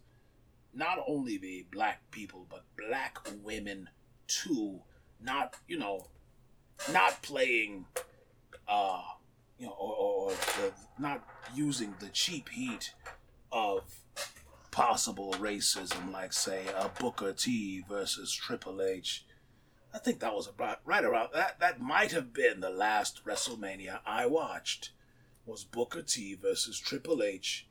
not 0.74 0.98
only 1.06 1.38
be 1.38 1.66
black 1.72 2.10
people, 2.10 2.46
but 2.50 2.64
black 2.76 3.18
women 3.42 3.88
too, 4.26 4.80
not, 5.20 5.56
you 5.66 5.78
know, 5.78 6.06
not 6.92 7.22
playing, 7.22 7.86
uh, 8.68 9.02
you 9.58 9.66
know, 9.66 9.72
or, 9.72 9.94
or 9.94 10.30
the, 10.30 10.72
not 10.98 11.24
using 11.54 11.94
the 12.00 12.08
cheap 12.08 12.50
heat 12.50 12.92
of 13.50 13.82
possible 14.70 15.32
racism, 15.38 16.12
like 16.12 16.32
say 16.32 16.64
a 16.76 16.90
Booker 17.00 17.32
T 17.32 17.82
versus 17.88 18.34
Triple 18.34 18.82
H. 18.82 19.24
I 19.94 19.98
think 19.98 20.20
that 20.20 20.34
was 20.34 20.48
about 20.48 20.80
right 20.84 21.04
around 21.04 21.30
that. 21.32 21.60
That 21.60 21.80
might 21.80 22.10
have 22.10 22.34
been 22.34 22.60
the 22.60 22.70
last 22.70 23.24
WrestleMania 23.24 24.00
I 24.04 24.26
watched. 24.26 24.90
Was 25.46 25.62
Booker 25.64 26.02
T 26.02 26.34
versus 26.34 26.78
Triple 26.78 27.22
H, 27.22 27.66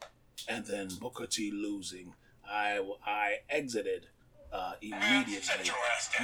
and 0.48 0.66
then 0.66 0.90
Booker 1.00 1.28
T 1.28 1.52
losing. 1.52 2.14
I 2.48 2.80
I 3.06 3.38
exited 3.50 4.08
uh, 4.52 4.74
immediately. 4.82 5.72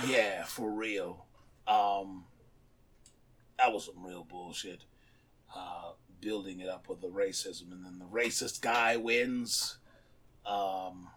Yeah, 0.07 0.43
for 0.45 0.69
real. 0.71 1.25
Um, 1.67 2.25
that 3.57 3.71
was 3.71 3.85
some 3.85 4.05
real 4.05 4.23
bullshit 4.23 4.83
uh, 5.55 5.91
building 6.21 6.59
it 6.59 6.69
up 6.69 6.87
with 6.89 7.01
the 7.01 7.07
racism, 7.07 7.71
and 7.71 7.85
then 7.85 7.99
the 7.99 8.05
racist 8.05 8.61
guy 8.61 8.97
wins. 8.97 9.77
Um, 10.45 11.09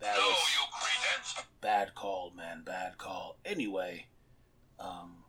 that 0.00 0.16
No, 0.16 0.22
was 0.22 1.44
bad 1.60 1.94
call, 1.94 2.32
man, 2.36 2.62
bad 2.64 2.98
call. 2.98 3.36
Anyway, 3.44 4.06
um, 4.80 5.24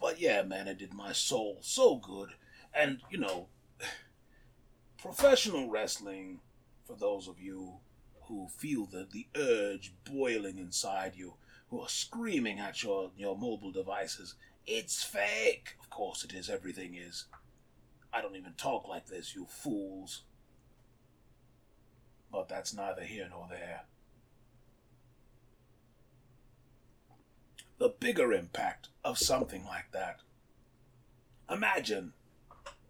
but 0.00 0.20
yeah, 0.20 0.42
man, 0.42 0.68
it 0.68 0.78
did 0.78 0.94
my 0.94 1.12
soul 1.12 1.58
so 1.60 1.96
good, 1.96 2.30
and 2.72 3.00
you 3.10 3.18
know, 3.18 3.48
professional 4.98 5.68
wrestling. 5.70 6.40
For 6.84 6.96
those 6.96 7.28
of 7.28 7.40
you 7.40 7.78
who 8.24 8.48
feel 8.48 8.86
the 8.86 9.06
the 9.10 9.26
urge 9.36 9.94
boiling 10.04 10.58
inside 10.58 11.12
you, 11.16 11.34
who 11.70 11.80
are 11.80 11.88
screaming 11.88 12.58
at 12.58 12.82
your 12.82 13.10
your 13.16 13.36
mobile 13.36 13.72
devices, 13.72 14.34
it's 14.66 15.02
fake. 15.02 15.76
Of 15.80 15.90
course, 15.90 16.24
it 16.24 16.32
is. 16.32 16.48
Everything 16.48 16.94
is. 16.94 17.26
I 18.12 18.20
don't 18.22 18.36
even 18.36 18.52
talk 18.52 18.86
like 18.86 19.06
this, 19.06 19.34
you 19.34 19.46
fools. 19.48 20.22
But 22.30 22.48
that's 22.48 22.74
neither 22.74 23.02
here 23.02 23.28
nor 23.30 23.48
there. 23.50 23.82
The 27.78 27.88
bigger 27.88 28.32
impact 28.32 28.88
of 29.04 29.18
something 29.18 29.64
like 29.64 29.90
that. 29.92 30.20
Imagine, 31.50 32.12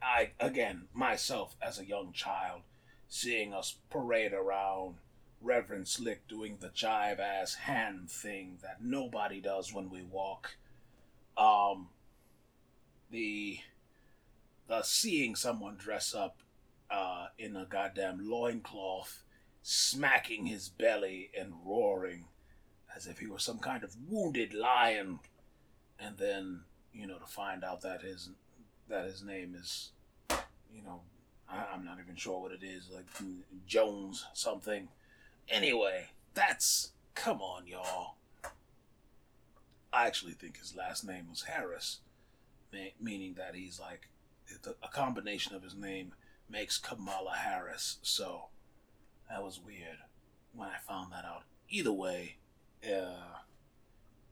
I, 0.03 0.31
again, 0.39 0.89
myself 0.93 1.57
as 1.61 1.79
a 1.79 1.87
young 1.87 2.13
child, 2.13 2.63
seeing 3.09 3.53
us 3.53 3.77
parade 3.91 4.33
around 4.33 4.97
Reverend 5.41 5.87
Slick 5.89 6.27
doing 6.27 6.59
the 6.61 6.69
jive 6.69 7.21
ass 7.21 7.55
hand 7.55 8.11
thing 8.11 8.59
that 8.63 8.83
nobody 8.83 9.41
does 9.41 9.73
when 9.73 9.91
we 9.91 10.03
walk. 10.03 10.57
Um, 11.37 11.89
the 13.11 13.59
the 14.67 14.83
seeing 14.83 15.37
someone 15.37 15.77
dress 15.77 16.15
up 16.15 16.39
uh, 16.91 17.27
in 17.39 17.57
a 17.57 17.67
goddamn 17.67 18.19
loincloth, 18.31 19.23
smacking 19.63 20.47
his 20.47 20.71
belly 20.71 21.31
and 21.39 21.53
roaring 21.65 22.25
as 22.97 23.07
if 23.07 23.19
he 23.19 23.27
were 23.27 23.39
some 23.39 23.59
kind 23.59 23.83
of 23.83 23.97
wounded 24.09 24.55
lion, 24.55 25.19
and 25.99 26.17
then 26.17 26.63
you 26.93 27.07
know 27.07 27.19
to 27.19 27.27
find 27.27 27.65
out 27.65 27.83
that 27.83 28.03
his 28.03 28.31
that 28.89 29.05
his 29.05 29.23
name 29.23 29.55
is, 29.59 29.91
you 30.73 30.83
know, 30.83 31.01
I, 31.49 31.67
I'm 31.73 31.85
not 31.85 31.99
even 32.03 32.17
sure 32.17 32.41
what 32.41 32.53
it 32.53 32.63
is, 32.63 32.91
like 32.93 33.07
Jones 33.67 34.27
something. 34.33 34.89
Anyway, 35.49 36.07
that's 36.35 36.93
come 37.15 37.41
on, 37.41 37.67
y'all. 37.67 38.15
I 39.93 40.07
actually 40.07 40.33
think 40.33 40.59
his 40.59 40.75
last 40.75 41.07
name 41.07 41.27
was 41.31 41.43
Harris, 41.43 42.01
me- 42.73 42.95
meaning 43.01 43.35
that 43.35 43.55
he's 43.55 43.79
like 43.79 44.09
a 44.83 44.89
combination 44.89 45.55
of 45.55 45.63
his 45.63 45.75
name 45.75 46.13
makes 46.49 46.79
Kamala 46.79 47.37
Harris. 47.37 47.99
So 48.03 48.47
that 49.31 49.43
was 49.43 49.61
weird 49.65 49.99
when 50.53 50.69
I 50.69 50.79
found 50.87 51.13
that 51.13 51.25
out. 51.25 51.45
Either 51.71 51.93
way, 51.93 52.37
uh, 52.85 53.39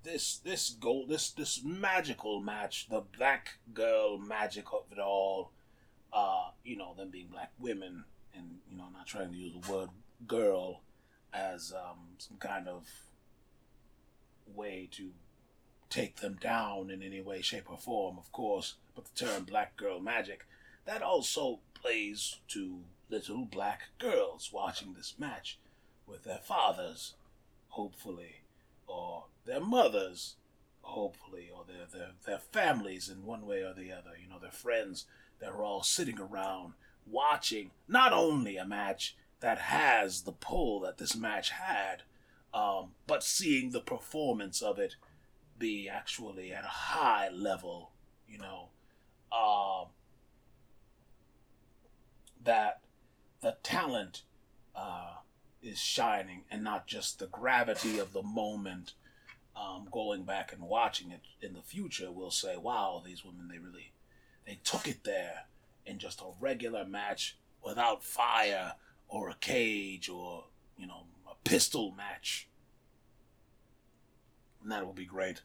this 0.02 0.38
this 0.38 0.70
goal 0.70 1.06
this 1.06 1.30
this 1.30 1.62
magical 1.64 2.40
match, 2.40 2.88
the 2.88 3.00
black 3.16 3.58
girl 3.72 4.18
magic 4.18 4.66
of 4.72 4.84
it 4.90 4.98
all, 4.98 5.52
uh, 6.12 6.50
you 6.64 6.76
know, 6.76 6.94
them 6.94 7.10
being 7.10 7.28
black 7.28 7.52
women, 7.58 8.04
and 8.34 8.58
you 8.70 8.76
know, 8.76 8.88
not 8.92 9.06
trying 9.06 9.32
to 9.32 9.38
use 9.38 9.54
the 9.60 9.72
word 9.72 9.88
girl 10.26 10.80
as 11.32 11.72
um, 11.72 11.98
some 12.18 12.36
kind 12.36 12.68
of 12.68 12.86
way 14.54 14.88
to 14.92 15.10
take 15.88 16.16
them 16.16 16.38
down 16.40 16.90
in 16.90 17.02
any 17.02 17.20
way, 17.20 17.40
shape, 17.42 17.70
or 17.70 17.78
form, 17.78 18.18
of 18.18 18.30
course. 18.32 18.74
But 18.94 19.06
the 19.06 19.26
term 19.26 19.44
black 19.44 19.76
girl 19.76 20.00
magic, 20.00 20.46
that 20.84 21.02
also 21.02 21.60
plays 21.74 22.40
to 22.48 22.80
little 23.08 23.44
black 23.44 23.82
girls 23.98 24.50
watching 24.52 24.94
this 24.94 25.14
match 25.18 25.58
with 26.06 26.24
their 26.24 26.38
fathers, 26.38 27.14
hopefully, 27.68 28.42
or 28.86 29.24
their 29.44 29.60
mothers, 29.60 30.36
hopefully, 30.80 31.50
or 31.54 31.64
their, 31.66 31.86
their, 31.92 32.10
their 32.26 32.38
families 32.38 33.08
in 33.08 33.24
one 33.24 33.46
way 33.46 33.62
or 33.62 33.74
the 33.74 33.92
other, 33.92 34.12
you 34.20 34.28
know, 34.28 34.38
their 34.38 34.50
friends 34.50 35.06
that 35.42 35.50
are 35.50 35.64
all 35.64 35.82
sitting 35.82 36.20
around 36.20 36.74
watching 37.04 37.72
not 37.88 38.12
only 38.12 38.56
a 38.56 38.64
match 38.64 39.16
that 39.40 39.58
has 39.58 40.22
the 40.22 40.32
pull 40.32 40.78
that 40.80 40.98
this 40.98 41.16
match 41.16 41.50
had, 41.50 42.04
um, 42.54 42.92
but 43.08 43.24
seeing 43.24 43.70
the 43.70 43.80
performance 43.80 44.62
of 44.62 44.78
it 44.78 44.94
be 45.58 45.88
actually 45.88 46.52
at 46.52 46.64
a 46.64 46.68
high 46.68 47.28
level, 47.28 47.90
you 48.28 48.38
know, 48.38 48.68
um, 49.36 49.88
that 52.44 52.80
the 53.40 53.56
talent 53.64 54.22
uh, 54.76 55.14
is 55.60 55.78
shining 55.78 56.44
and 56.52 56.62
not 56.62 56.86
just 56.86 57.18
the 57.18 57.26
gravity 57.26 57.98
of 57.98 58.12
the 58.12 58.22
moment. 58.22 58.92
Um, 59.54 59.88
going 59.90 60.22
back 60.22 60.52
and 60.52 60.62
watching 60.62 61.10
it 61.10 61.20
in 61.42 61.52
the 61.52 61.60
future, 61.60 62.10
we'll 62.10 62.30
say, 62.30 62.56
"Wow, 62.56 63.02
these 63.04 63.22
women 63.22 63.48
they 63.48 63.58
really 63.58 63.91
they 64.46 64.58
took 64.64 64.88
it 64.88 65.04
there 65.04 65.46
in 65.86 65.98
just 65.98 66.20
a 66.20 66.32
regular 66.40 66.84
match 66.84 67.36
without 67.64 68.04
fire 68.04 68.74
or 69.08 69.28
a 69.30 69.36
cage 69.36 70.08
or 70.08 70.44
you 70.76 70.86
know 70.86 71.04
a 71.30 71.34
pistol 71.48 71.92
match." 71.92 72.48
And 74.62 74.70
that 74.70 74.86
will 74.86 74.92
be 74.92 75.04
great 75.04 75.42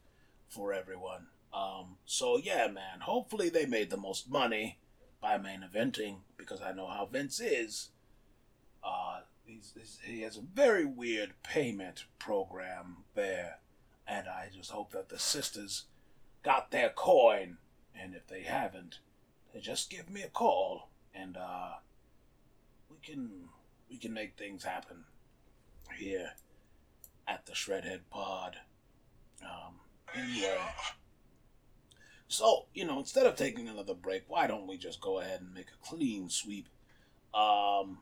for 0.48 0.74
everyone. 0.74 1.28
Um, 1.54 1.98
so 2.06 2.38
yeah, 2.38 2.68
man. 2.68 3.02
Hopefully 3.02 3.50
they 3.50 3.66
made 3.66 3.90
the 3.90 3.98
most 3.98 4.30
money 4.30 4.78
by 5.22 5.38
main 5.38 5.62
eventing 5.62 6.18
because 6.38 6.62
I 6.62 6.72
know 6.72 6.88
how 6.88 7.06
Vince 7.06 7.40
is. 7.40 7.90
Uh, 8.84 9.22
he's, 9.46 9.74
he's, 9.78 10.00
he 10.04 10.22
has 10.22 10.38
a 10.38 10.42
very 10.42 10.86
weird 10.86 11.34
payment 11.44 12.06
program 12.20 12.98
there, 13.16 13.60
and 14.08 14.28
I 14.28 14.50
just 14.54 14.72
hope 14.72 14.92
that 14.92 15.10
the 15.10 15.20
sisters 15.20 15.86
got 16.44 16.72
their 16.72 16.90
coin. 16.90 17.58
And 18.00 18.14
if 18.16 18.28
they 18.28 18.42
haven't, 18.42 19.00
they 19.54 19.60
just 19.60 19.90
give 19.90 20.10
me 20.10 20.22
a 20.22 20.30
call, 20.30 20.90
and 21.14 21.36
uh, 21.36 21.74
we 22.90 22.98
can 23.04 23.50
we 23.90 23.98
can 23.98 24.14
make 24.14 24.38
things 24.38 24.64
happen 24.64 25.06
here 25.98 26.32
at 27.28 27.46
the 27.46 27.54
Shredhead 27.54 28.02
Pod. 28.10 28.58
Um, 29.42 29.76
anyway. 30.16 30.58
So, 32.30 32.66
you 32.74 32.86
know, 32.86 33.00
instead 33.00 33.26
of 33.26 33.36
taking 33.36 33.68
another 33.70 33.94
break, 33.94 34.24
why 34.28 34.48
don't 34.48 34.68
we 34.68 34.78
just 34.78 35.00
go 35.00 35.20
ahead 35.20 35.42
and 35.42 35.54
make 35.54 35.70
a 35.70 35.88
clean 35.88 36.30
sweep? 36.30 36.68
Um, 37.34 38.00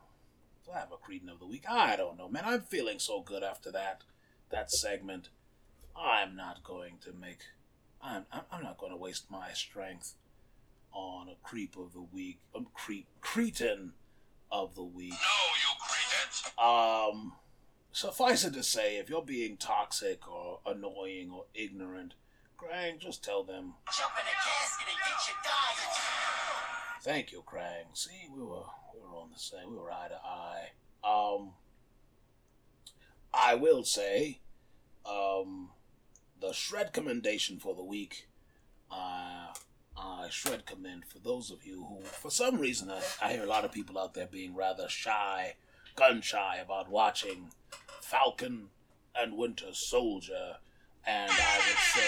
do 0.65 0.71
I 0.73 0.79
have 0.79 0.91
a 0.91 0.97
Cretin 0.97 1.29
of 1.29 1.39
the 1.39 1.45
week? 1.45 1.65
I 1.69 1.95
don't 1.95 2.17
know, 2.17 2.27
man. 2.27 2.43
I'm 2.45 2.61
feeling 2.61 2.99
so 2.99 3.21
good 3.21 3.43
after 3.43 3.71
that 3.71 4.03
that 4.49 4.71
segment. 4.71 5.29
I'm 5.95 6.35
not 6.35 6.63
going 6.63 6.97
to 7.03 7.13
make. 7.13 7.39
I'm 8.05 8.25
I'm 8.51 8.63
not 8.63 8.77
going 8.77 8.91
to 8.91 8.97
waste 8.97 9.31
my 9.31 9.51
strength 9.53 10.15
on 10.91 11.27
a 11.27 11.35
creep 11.43 11.75
of 11.77 11.93
the 11.93 12.01
week. 12.01 12.39
Um, 12.55 12.67
creep 12.73 13.07
cretin 13.21 13.93
of 14.51 14.75
the 14.75 14.83
week. 14.83 15.11
No, 15.11 15.17
you 15.61 15.73
cretins! 15.81 16.53
Um, 16.57 17.33
suffice 17.91 18.45
it 18.45 18.53
to 18.53 18.63
say, 18.63 18.97
if 18.97 19.09
you're 19.09 19.21
being 19.21 19.57
toxic 19.57 20.27
or 20.31 20.59
annoying 20.65 21.31
or 21.31 21.45
ignorant, 21.53 22.13
Krang, 22.57 22.99
just 22.99 23.23
tell 23.23 23.43
them. 23.43 23.73
Jump 23.97 24.13
in 24.19 24.25
a 24.25 24.35
casket 24.35 24.87
and 24.87 24.97
get 24.97 25.27
your 25.27 25.37
diet! 25.43 25.95
Thank 27.01 27.31
you, 27.31 27.43
Krang. 27.45 27.95
See, 27.95 28.29
we 28.33 28.41
were 28.41 28.63
we 28.93 29.01
were 29.01 29.15
on 29.15 29.29
the 29.33 29.39
same. 29.39 29.71
We 29.71 29.77
were 29.77 29.91
eye 29.91 30.07
to 30.09 30.15
eye. 30.15 30.69
Um, 31.03 31.51
I 33.33 33.55
will 33.55 33.83
say, 33.83 34.39
um, 35.05 35.69
the 36.39 36.53
shred 36.53 36.93
commendation 36.93 37.59
for 37.59 37.75
the 37.75 37.83
week. 37.83 38.27
Uh, 38.91 39.53
I 39.97 40.27
shred 40.29 40.65
commend 40.65 41.05
for 41.05 41.19
those 41.19 41.51
of 41.51 41.65
you 41.65 41.85
who, 41.85 42.01
for 42.03 42.29
some 42.29 42.59
reason, 42.59 42.91
I, 42.91 43.01
I 43.21 43.33
hear 43.33 43.43
a 43.43 43.47
lot 43.47 43.65
of 43.65 43.71
people 43.71 43.97
out 43.97 44.13
there 44.13 44.27
being 44.27 44.53
rather 44.55 44.89
shy, 44.89 45.55
gun 45.95 46.21
shy 46.21 46.57
about 46.57 46.89
watching 46.89 47.51
Falcon 48.01 48.69
and 49.15 49.37
Winter 49.37 49.73
Soldier, 49.73 50.57
and 51.05 51.31
I 51.31 51.57
would 51.57 51.77
say, 51.93 52.01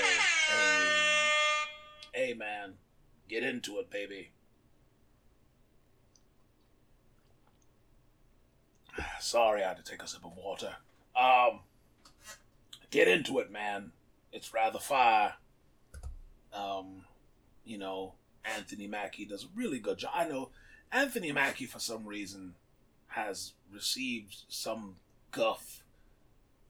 hey, 0.52 2.28
hey, 2.28 2.34
man, 2.34 2.74
get 3.30 3.44
into 3.44 3.78
it, 3.80 3.90
baby. 3.90 4.32
Sorry, 9.20 9.64
I 9.64 9.70
had 9.70 9.78
to 9.78 9.84
take 9.84 10.04
a 10.04 10.08
sip 10.08 10.26
of 10.26 10.36
water. 10.36 10.76
Um, 11.16 11.62
get 12.92 13.08
into 13.08 13.40
it, 13.40 13.52
man. 13.52 13.92
It's 14.38 14.54
rather 14.54 14.78
fire. 14.78 15.34
Um, 16.54 17.06
you 17.66 17.80
know, 17.80 18.14
Anthony 18.46 18.86
Mackie 18.86 19.26
does 19.26 19.46
a 19.46 19.48
really 19.56 19.80
good 19.80 19.98
job. 19.98 20.12
I 20.14 20.28
know 20.30 20.50
Anthony 20.92 21.32
Mackie, 21.32 21.66
for 21.66 21.80
some 21.80 22.06
reason, 22.06 22.54
has 23.08 23.54
received 23.74 24.44
some 24.48 24.98
guff 25.32 25.84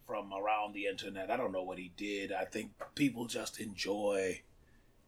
from 0.08 0.34
around 0.34 0.74
the 0.74 0.86
internet. 0.86 1.30
I 1.30 1.36
don't 1.36 1.52
know 1.52 1.62
what 1.62 1.78
he 1.78 1.92
did. 1.98 2.32
I 2.32 2.46
think 2.46 2.72
people 2.96 3.26
just 3.26 3.60
enjoy, 3.60 4.42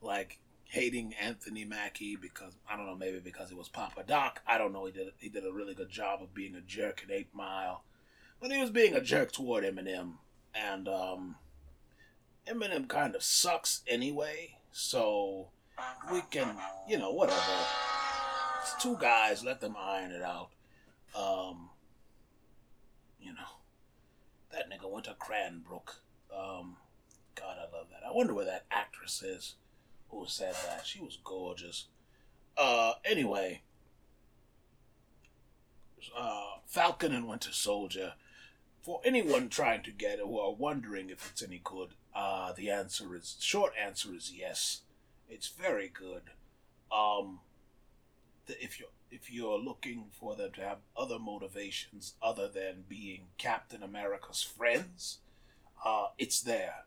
like, 0.01 0.39
hating 0.65 1.13
Anthony 1.19 1.63
Mackie 1.63 2.17
because 2.17 2.57
I 2.69 2.75
don't 2.75 2.85
know, 2.85 2.95
maybe 2.97 3.19
because 3.19 3.51
it 3.51 3.57
was 3.57 3.69
Papa 3.69 4.03
Doc. 4.05 4.41
I 4.45 4.57
don't 4.57 4.73
know. 4.73 4.85
He 4.85 4.91
did 4.91 5.13
he 5.17 5.29
did 5.29 5.45
a 5.45 5.53
really 5.53 5.73
good 5.73 5.89
job 5.89 6.21
of 6.21 6.33
being 6.33 6.55
a 6.55 6.61
jerk 6.61 7.03
at 7.05 7.11
Eight 7.11 7.33
Mile, 7.33 7.83
but 8.41 8.51
he 8.51 8.59
was 8.59 8.69
being 8.69 8.93
a 8.93 9.01
jerk 9.01 9.31
toward 9.31 9.63
Eminem, 9.63 10.15
and 10.53 10.89
um, 10.89 11.35
Eminem 12.47 12.87
kind 12.87 13.15
of 13.15 13.23
sucks 13.23 13.81
anyway. 13.87 14.57
So 14.71 15.49
we 16.11 16.21
can, 16.29 16.55
you 16.87 16.97
know, 16.97 17.11
whatever. 17.11 17.39
It's 18.61 18.81
two 18.81 18.97
guys. 18.99 19.43
Let 19.43 19.61
them 19.61 19.75
iron 19.79 20.11
it 20.11 20.21
out. 20.21 20.49
Um, 21.15 21.69
you 23.19 23.33
know, 23.33 23.59
that 24.51 24.69
nigga 24.69 24.89
went 24.89 25.05
to 25.05 25.15
Cranbrook. 25.15 26.01
Um, 26.35 26.77
God, 27.35 27.57
I 27.57 27.75
love 27.75 27.87
that. 27.91 28.05
I 28.07 28.11
wonder 28.11 28.33
where 28.33 28.45
that 28.45 28.65
actress 28.71 29.23
is 29.23 29.55
who 30.09 30.25
said 30.27 30.55
that. 30.65 30.85
She 30.85 30.99
was 30.99 31.17
gorgeous. 31.23 31.85
Uh, 32.57 32.93
anyway, 33.05 33.61
uh, 36.17 36.57
Falcon 36.65 37.13
and 37.13 37.27
Winter 37.27 37.51
Soldier. 37.51 38.13
For 38.81 39.01
anyone 39.03 39.49
trying 39.49 39.83
to 39.83 39.91
get 39.91 40.19
it 40.19 40.25
who 40.25 40.39
are 40.39 40.53
wondering 40.53 41.09
if 41.09 41.29
it's 41.31 41.43
any 41.43 41.61
good, 41.63 41.89
uh, 42.15 42.53
the 42.53 42.69
answer 42.69 43.15
is 43.15 43.37
short 43.39 43.73
answer 43.81 44.13
is 44.15 44.31
yes. 44.35 44.81
It's 45.29 45.47
very 45.47 45.89
good. 45.89 46.23
Um, 46.91 47.39
the, 48.47 48.61
if 48.63 48.79
you're 48.79 48.89
if 49.11 49.31
you're 49.31 49.59
looking 49.59 50.05
for 50.11 50.35
them 50.35 50.51
to 50.53 50.61
have 50.61 50.77
other 50.95 51.17
motivations 51.17 52.13
other 52.21 52.47
than 52.47 52.83
being 52.87 53.21
Captain 53.37 53.81
America's 53.81 54.43
friends, 54.43 55.19
uh, 55.83 56.07
it's 56.17 56.41
there. 56.41 56.85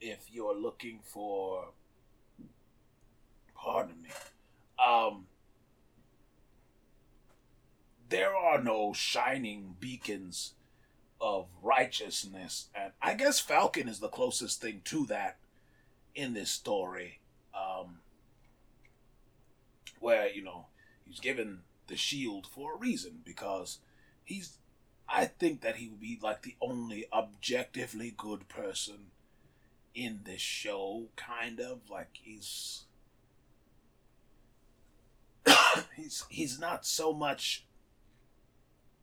If 0.00 0.28
you're 0.30 0.56
looking 0.56 1.00
for 1.02 1.70
pardon 3.58 4.02
me. 4.02 4.10
Um, 4.84 5.26
there 8.08 8.34
are 8.34 8.62
no 8.62 8.92
shining 8.92 9.76
beacons 9.78 10.54
of 11.20 11.46
righteousness, 11.62 12.68
and 12.74 12.92
I 13.02 13.14
guess 13.14 13.40
Falcon 13.40 13.88
is 13.88 14.00
the 14.00 14.08
closest 14.08 14.60
thing 14.60 14.82
to 14.84 15.06
that 15.06 15.38
in 16.14 16.34
this 16.34 16.50
story. 16.50 17.20
Um, 17.54 17.98
where, 20.00 20.28
you 20.30 20.42
know, 20.42 20.66
he's 21.06 21.20
given 21.20 21.60
the 21.88 21.96
shield 21.96 22.46
for 22.46 22.74
a 22.74 22.78
reason 22.78 23.20
because 23.24 23.78
he's. 24.24 24.58
I 25.10 25.24
think 25.24 25.62
that 25.62 25.76
he 25.76 25.88
would 25.88 26.00
be 26.00 26.18
like 26.22 26.42
the 26.42 26.56
only 26.60 27.06
objectively 27.10 28.12
good 28.14 28.46
person 28.48 29.06
in 29.94 30.20
this 30.24 30.42
show, 30.42 31.06
kind 31.16 31.60
of. 31.60 31.88
Like, 31.90 32.10
he's 32.12 32.84
he's 35.96 36.24
he's 36.28 36.58
not 36.58 36.84
so 36.84 37.12
much 37.12 37.64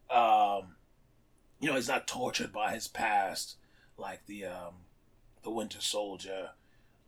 um 0.10 0.75
you 1.60 1.70
know 1.70 1.76
he's 1.76 1.88
not 1.88 2.08
tortured 2.08 2.52
by 2.52 2.74
his 2.74 2.88
past 2.88 3.56
like 3.98 4.26
the 4.26 4.46
um 4.46 4.74
the 5.46 5.52
Winter 5.52 5.80
Soldier, 5.80 6.50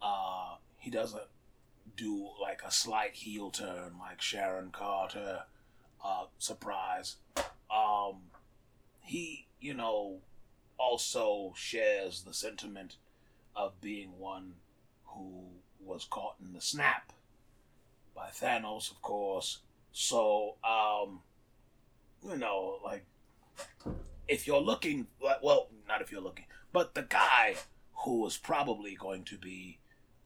uh, 0.02 0.56
he 0.78 0.92
doesn't 0.92 1.24
do 1.98 2.30
like 2.40 2.62
a 2.64 2.72
slight 2.72 3.16
heel 3.16 3.50
turn 3.50 3.94
like 4.00 4.22
Sharon 4.22 4.70
Carter. 4.72 5.42
Uh, 6.06 6.26
surprise. 6.38 7.16
Um, 7.76 8.30
he, 9.02 9.48
you 9.60 9.74
know, 9.74 10.20
also 10.78 11.54
shares 11.56 12.22
the 12.22 12.34
sentiment 12.34 12.98
of 13.56 13.82
being 13.82 14.20
one 14.20 14.54
who 15.08 15.46
was 15.84 16.06
caught 16.06 16.36
in 16.40 16.54
the 16.54 16.62
snap 16.62 17.12
by 18.16 18.28
Thanos, 18.30 18.92
of 18.92 19.02
course. 19.02 19.60
So, 19.92 20.56
um, 20.64 21.22
you 22.24 22.38
know, 22.38 22.78
like, 22.86 23.06
if 24.28 24.48
you're 24.48 24.62
looking, 24.62 25.08
well, 25.42 25.70
not 25.88 26.02
if 26.02 26.12
you're 26.12 26.22
looking, 26.22 26.46
but 26.72 26.96
the 26.96 27.04
guy 27.04 27.56
who 28.04 28.26
is 28.28 28.38
probably 28.38 28.96
going 28.96 29.24
to 29.26 29.38
be 29.38 29.80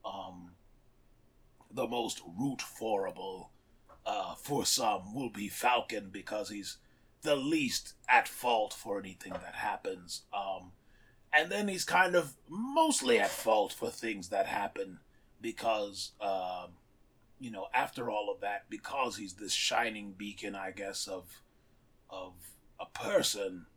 um, 0.04 0.52
the 1.74 1.88
most 1.88 2.22
root 2.38 2.62
forable 2.62 3.52
uh, 4.06 4.36
for 4.36 4.66
some 4.66 5.14
will 5.14 5.30
be 5.30 5.47
Falcon 5.47 6.10
because 6.12 6.49
he's 6.49 6.78
the 7.22 7.36
least 7.36 7.93
at 8.10 8.28
fault 8.28 8.74
for 8.74 8.99
anything 8.99 9.34
that 9.34 9.56
happens. 9.56 10.24
Um, 10.34 10.72
and 11.34 11.52
then 11.52 11.68
he's 11.68 11.86
kind 11.86 12.16
of 12.16 12.34
mostly 12.49 13.20
at 13.20 13.30
fault 13.30 13.72
for 13.72 13.89
things 13.89 14.30
that 14.30 14.47
happen 14.47 14.99
because, 15.39 16.12
um, 16.20 16.72
you 17.39 17.52
know, 17.52 17.68
after 17.74 18.10
all 18.10 18.32
of 18.34 18.41
that, 18.41 18.66
because 18.70 19.18
he's 19.18 19.34
this 19.34 19.54
shining 19.54 20.14
beacon, 20.18 20.56
I 20.56 20.72
guess, 20.72 21.08
of 21.08 21.41
of 22.10 22.34
a 22.80 22.86
person, 22.88 23.68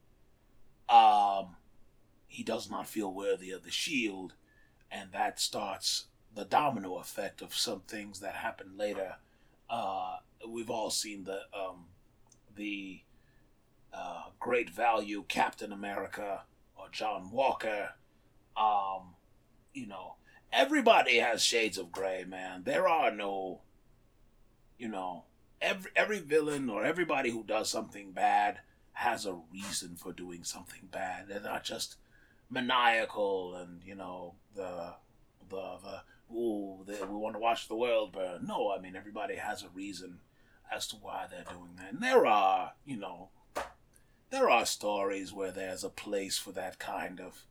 um, 0.89 1.57
he 2.27 2.43
does 2.43 2.71
not 2.71 2.87
feel 2.87 3.13
worthy 3.13 3.51
of 3.51 3.65
the 3.65 3.71
shield, 3.71 4.35
and 4.91 5.13
that 5.13 5.41
starts 5.41 6.07
the 6.35 6.45
domino 6.45 6.97
effect 6.97 7.41
of 7.43 7.55
some 7.55 7.81
things 7.81 8.21
that 8.21 8.35
happen 8.35 8.77
later. 8.77 9.17
Uh, 9.71 10.17
we've 10.49 10.71
all 10.71 10.91
seen 10.91 11.25
the 11.25 11.43
um, 11.57 11.87
the 12.55 13.01
uh, 13.93 14.25
great 14.41 14.71
value 14.71 15.25
Captain 15.29 15.73
America 15.73 16.43
or 16.77 16.87
John 16.91 17.31
Walker. 17.31 17.91
Um, 18.57 19.15
you 19.73 19.87
know, 19.87 20.17
everybody 20.53 21.19
has 21.19 21.43
shades 21.43 21.79
of 21.79 21.93
gray, 21.93 22.25
man. 22.27 22.63
There 22.65 22.89
are 22.89 23.11
no, 23.11 23.61
you 24.79 24.89
know, 24.89 25.25
every 25.61 25.91
every 25.97 26.21
villain 26.21 26.69
or 26.69 26.85
everybody 26.85 27.31
who 27.31 27.43
does 27.43 27.71
something 27.71 28.13
bad 28.13 28.61
has 28.95 29.27
a 29.27 29.39
reason 29.53 29.97
for 29.97 30.13
doing 30.13 30.45
something 30.45 30.89
bad. 30.91 31.29
They're 31.29 31.41
not 31.41 31.65
just 31.65 31.97
maniacal 32.51 33.55
and 33.55 33.83
you 33.85 33.95
know 33.95 34.35
the 34.55 34.95
the 35.49 35.79
the 35.83 36.35
ooh 36.35 36.85
the, 36.87 37.07
we 37.07 37.17
want 37.17 37.35
to 37.35 37.41
watch 37.41 37.69
the 37.69 37.77
world 37.77 38.13
burn. 38.13 38.47
No, 38.47 38.73
I 38.77 38.81
mean 38.81 38.97
everybody 38.97 39.37
has 39.37 39.63
a 39.63 39.69
reason 39.69 40.21
as 40.73 40.87
to 40.89 40.97
why 40.97 41.27
they're 41.31 41.45
doing 41.45 41.77
that. 41.77 41.93
And 41.93 42.03
there 42.03 42.27
are 42.27 42.73
you 42.85 42.97
know 42.97 43.31
there 44.31 44.51
are 44.51 44.67
stories 44.67 45.33
where 45.33 45.53
there's 45.53 45.85
a 45.85 45.89
place 45.89 46.39
for 46.39 46.53
that 46.53 46.79
kind 46.79 47.21
of 47.21 47.45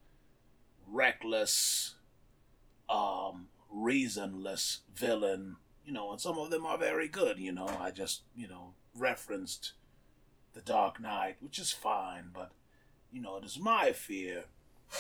reckless, 0.87 1.95
um, 2.89 3.47
reasonless 3.73 4.79
villain, 4.93 5.57
you 5.85 5.93
know, 5.93 6.11
and 6.11 6.19
some 6.19 6.37
of 6.37 6.49
them 6.49 6.65
are 6.65 6.77
very 6.77 7.07
good, 7.07 7.39
you 7.39 7.51
know. 7.51 7.69
I 7.79 7.91
just, 7.91 8.23
you 8.35 8.47
know, 8.47 8.73
referenced 8.95 9.73
The 10.53 10.61
Dark 10.61 10.99
Knight, 10.99 11.37
which 11.39 11.59
is 11.59 11.71
fine, 11.71 12.29
but, 12.33 12.51
you 13.11 13.21
know, 13.21 13.37
it 13.37 13.45
is 13.45 13.59
my 13.59 13.91
fear 13.91 14.45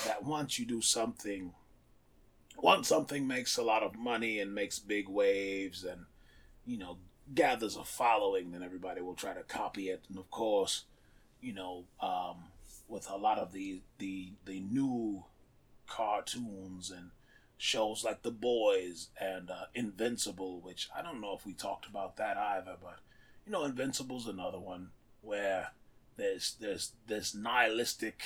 that 0.05 0.23
once 0.23 0.57
you 0.57 0.65
do 0.65 0.81
something, 0.81 1.53
once 2.57 2.87
something 2.87 3.27
makes 3.27 3.57
a 3.57 3.63
lot 3.63 3.83
of 3.83 3.95
money 3.95 4.39
and 4.39 4.53
makes 4.55 4.79
big 4.79 5.07
waves 5.07 5.83
and, 5.83 6.05
you 6.65 6.77
know, 6.77 6.97
gathers 7.33 7.75
a 7.75 7.83
following, 7.83 8.51
then 8.51 8.63
everybody 8.63 9.01
will 9.01 9.13
try 9.15 9.33
to 9.33 9.43
copy 9.43 9.89
it. 9.89 10.03
And 10.09 10.17
of 10.17 10.29
course, 10.31 10.85
you 11.41 11.53
know, 11.53 11.85
um, 11.99 12.45
with 12.87 13.09
a 13.09 13.15
lot 13.17 13.37
of 13.37 13.51
the 13.51 13.81
the 13.97 14.33
the 14.45 14.59
new 14.59 15.23
cartoons 15.87 16.91
and 16.91 17.11
shows 17.57 18.03
like 18.03 18.23
The 18.23 18.31
Boys 18.31 19.09
and 19.19 19.49
uh, 19.49 19.65
Invincible, 19.73 20.59
which 20.59 20.89
I 20.95 21.01
don't 21.01 21.21
know 21.21 21.35
if 21.37 21.45
we 21.45 21.53
talked 21.53 21.85
about 21.85 22.17
that 22.17 22.37
either, 22.37 22.75
but 22.81 22.99
you 23.45 23.51
know, 23.51 23.63
Invincible's 23.63 24.27
another 24.27 24.59
one 24.59 24.89
where 25.23 25.71
there's 26.17 26.55
there's 26.59 26.91
this 27.07 27.33
nihilistic 27.33 28.21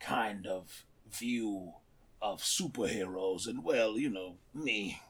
kind 0.00 0.46
of 0.46 0.84
view 1.10 1.74
of 2.20 2.40
superheroes, 2.40 3.46
and 3.46 3.64
well, 3.64 3.98
you 3.98 4.08
know, 4.08 4.36
me. 4.54 5.02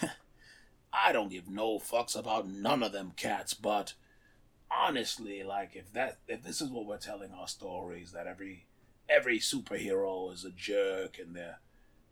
I 0.92 1.12
don't 1.12 1.30
give 1.30 1.48
no 1.48 1.78
fucks 1.78 2.14
about 2.18 2.46
none 2.46 2.82
of 2.82 2.92
them 2.92 3.12
cats, 3.16 3.54
but 3.54 3.94
honestly, 4.70 5.42
like 5.42 5.74
if 5.74 5.92
that 5.92 6.18
if 6.28 6.42
this 6.42 6.60
is 6.60 6.70
what 6.70 6.86
we're 6.86 6.98
telling 6.98 7.32
our 7.32 7.48
stories, 7.48 8.12
that 8.12 8.26
every 8.26 8.66
every 9.08 9.38
superhero 9.38 10.32
is 10.32 10.44
a 10.44 10.50
jerk 10.50 11.18
and 11.18 11.34
they're 11.34 11.60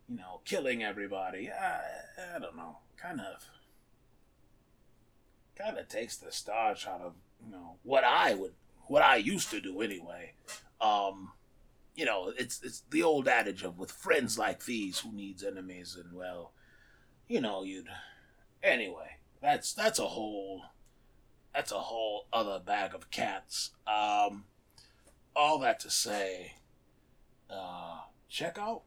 you 0.09 0.17
know 0.17 0.41
killing 0.45 0.83
everybody, 0.83 1.51
I, 1.51 1.81
I 2.35 2.39
don't 2.39 2.57
know, 2.57 2.79
kind 2.97 3.21
of 3.21 3.45
kind 5.57 5.79
of 5.79 5.89
takes 5.89 6.17
the 6.17 6.33
starch 6.33 6.87
out 6.87 7.03
of 7.03 7.15
you 7.45 7.51
know 7.51 7.77
what 7.83 8.05
I 8.05 8.35
would 8.35 8.53
what 8.87 9.03
I 9.03 9.17
used 9.17 9.51
to 9.51 9.61
do 9.61 9.81
anyway. 9.83 10.33
Um, 10.81 11.33
you 11.95 12.05
know, 12.05 12.33
it's 12.39 12.63
it's 12.63 12.83
the 12.91 13.03
old 13.03 13.29
adage 13.29 13.63
of 13.63 13.79
with 13.79 13.93
friends 13.93 14.39
like 14.39 14.65
these, 14.65 15.01
who 15.01 15.13
needs 15.13 15.45
enemies, 15.45 15.97
and 16.03 16.17
well, 16.17 16.53
you 17.29 17.41
know, 17.41 17.63
you'd 17.63 17.89
anyway. 18.63 19.17
That's 19.43 19.73
that's 19.73 19.99
a 19.99 20.07
whole 20.07 20.63
that's 21.55 21.73
a 21.73 21.79
whole 21.79 22.27
other 22.33 22.59
bag 22.59 22.95
of 22.95 23.11
cats. 23.11 23.71
Um, 23.87 24.45
all 25.35 25.59
that 25.61 25.81
to 25.81 25.91
say, 25.91 26.55
uh, 27.49 28.01
check 28.29 28.59
out, 28.59 28.83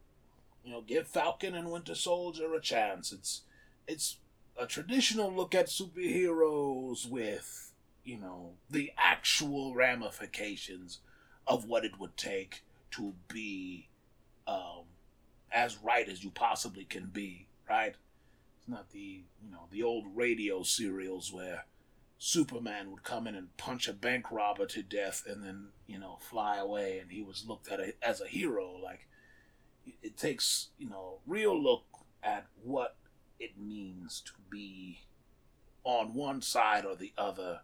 you 0.64 0.72
know, 0.72 0.82
give 0.82 1.08
Falcon 1.08 1.56
and 1.56 1.72
Winter 1.72 1.96
Soldier 1.96 2.54
a 2.54 2.62
chance. 2.62 3.12
It's 3.12 3.42
it's 3.88 4.18
a 4.58 4.66
traditional 4.66 5.34
look 5.34 5.56
at 5.56 5.68
superheroes 5.68 7.10
with, 7.10 7.73
you 8.04 8.18
know, 8.18 8.54
the 8.70 8.92
actual 8.98 9.74
ramifications 9.74 11.00
of 11.48 11.66
what 11.66 11.86
it 11.86 12.00
would 12.00 12.18
take 12.18 12.64
to 12.92 13.14
be 13.28 13.90
um, 14.48 14.84
as 15.52 15.78
right 15.84 16.08
as 16.08 16.24
you 16.24 16.30
possibly 16.30 16.86
can 16.86 17.06
be, 17.06 17.48
right? 17.70 17.96
It's 18.58 18.68
not 18.68 18.92
the, 18.92 19.24
you 19.42 19.52
know, 19.52 19.68
the 19.72 19.84
old 19.84 20.06
radio 20.16 20.64
serials 20.64 21.32
where 21.32 21.66
Superman 22.18 22.92
would 22.92 23.04
come 23.04 23.28
in 23.28 23.36
and 23.36 23.56
punch 23.58 23.88
a 23.88 23.94
bank 23.94 24.32
robber 24.32 24.66
to 24.68 24.82
death 24.82 25.24
and 25.28 25.44
then, 25.44 25.68
you 25.88 26.00
know, 26.00 26.18
fly 26.22 26.58
away 26.58 27.00
and 27.00 27.12
he 27.12 27.22
was 27.22 27.46
looked 27.48 27.70
at 27.70 27.80
a, 27.80 27.94
as 28.02 28.22
a 28.22 28.28
hero. 28.28 28.78
Like, 28.82 29.08
it 30.02 30.18
takes, 30.18 30.70
you 30.78 30.90
know, 30.90 31.20
real 31.28 31.62
look 31.62 31.84
at 32.22 32.48
what 32.64 32.96
it 33.40 33.58
means 33.58 34.22
to 34.26 34.32
be 34.50 35.02
on 35.84 36.14
one 36.14 36.42
side 36.42 36.86
or 36.86 36.96
the 36.96 37.12
other 37.18 37.62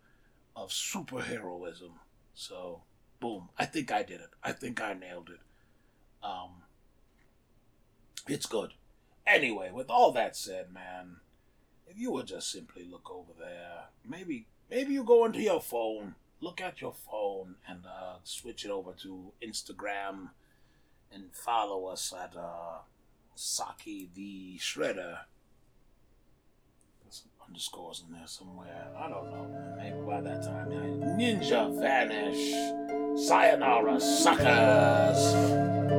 of 0.60 0.70
superheroism. 0.70 1.92
So, 2.34 2.82
boom. 3.20 3.50
I 3.58 3.66
think 3.66 3.92
I 3.92 4.04
did 4.04 4.20
it. 4.22 4.30
I 4.44 4.52
think 4.52 4.82
I 4.82 4.94
nailed 4.94 5.30
it. 5.30 5.40
Um, 6.22 6.64
it's 8.28 8.46
good. 8.46 8.74
Anyway, 9.26 9.72
with 9.74 9.90
all 9.90 10.12
that 10.12 10.36
said, 10.36 10.74
man, 10.74 11.18
if 11.88 11.98
you 11.98 12.12
would 12.12 12.28
just 12.28 12.52
simply 12.52 12.84
look 12.84 13.10
over 13.10 13.32
there, 13.40 13.86
maybe 14.08 14.48
maybe 14.70 14.94
you 14.94 15.04
go 15.04 15.26
into 15.26 15.40
your 15.42 15.62
phone, 15.62 16.16
look 16.42 16.62
at 16.62 16.82
your 16.82 16.94
phone, 16.94 17.56
and 17.68 17.86
uh, 17.86 18.16
switch 18.24 18.66
it 18.66 18.72
over 18.72 18.92
to 18.94 19.32
Instagram, 19.42 20.30
and 21.12 21.34
follow 21.34 21.86
us 21.86 22.14
at 22.14 22.36
uh, 22.36 22.80
Saki 23.36 24.10
the 24.14 24.58
Shredder. 24.58 25.20
Underscores 27.50 28.04
in 28.08 28.14
there 28.14 28.28
somewhere. 28.28 28.92
I 28.96 29.10
don't 29.10 29.32
know. 29.32 29.76
Maybe 29.76 29.98
by 30.06 30.22
that 30.22 30.44
time. 30.44 30.70
Ninja 31.18 31.76
vanish. 31.80 32.54
Sayonara, 33.28 34.00
suckers. 34.00 35.99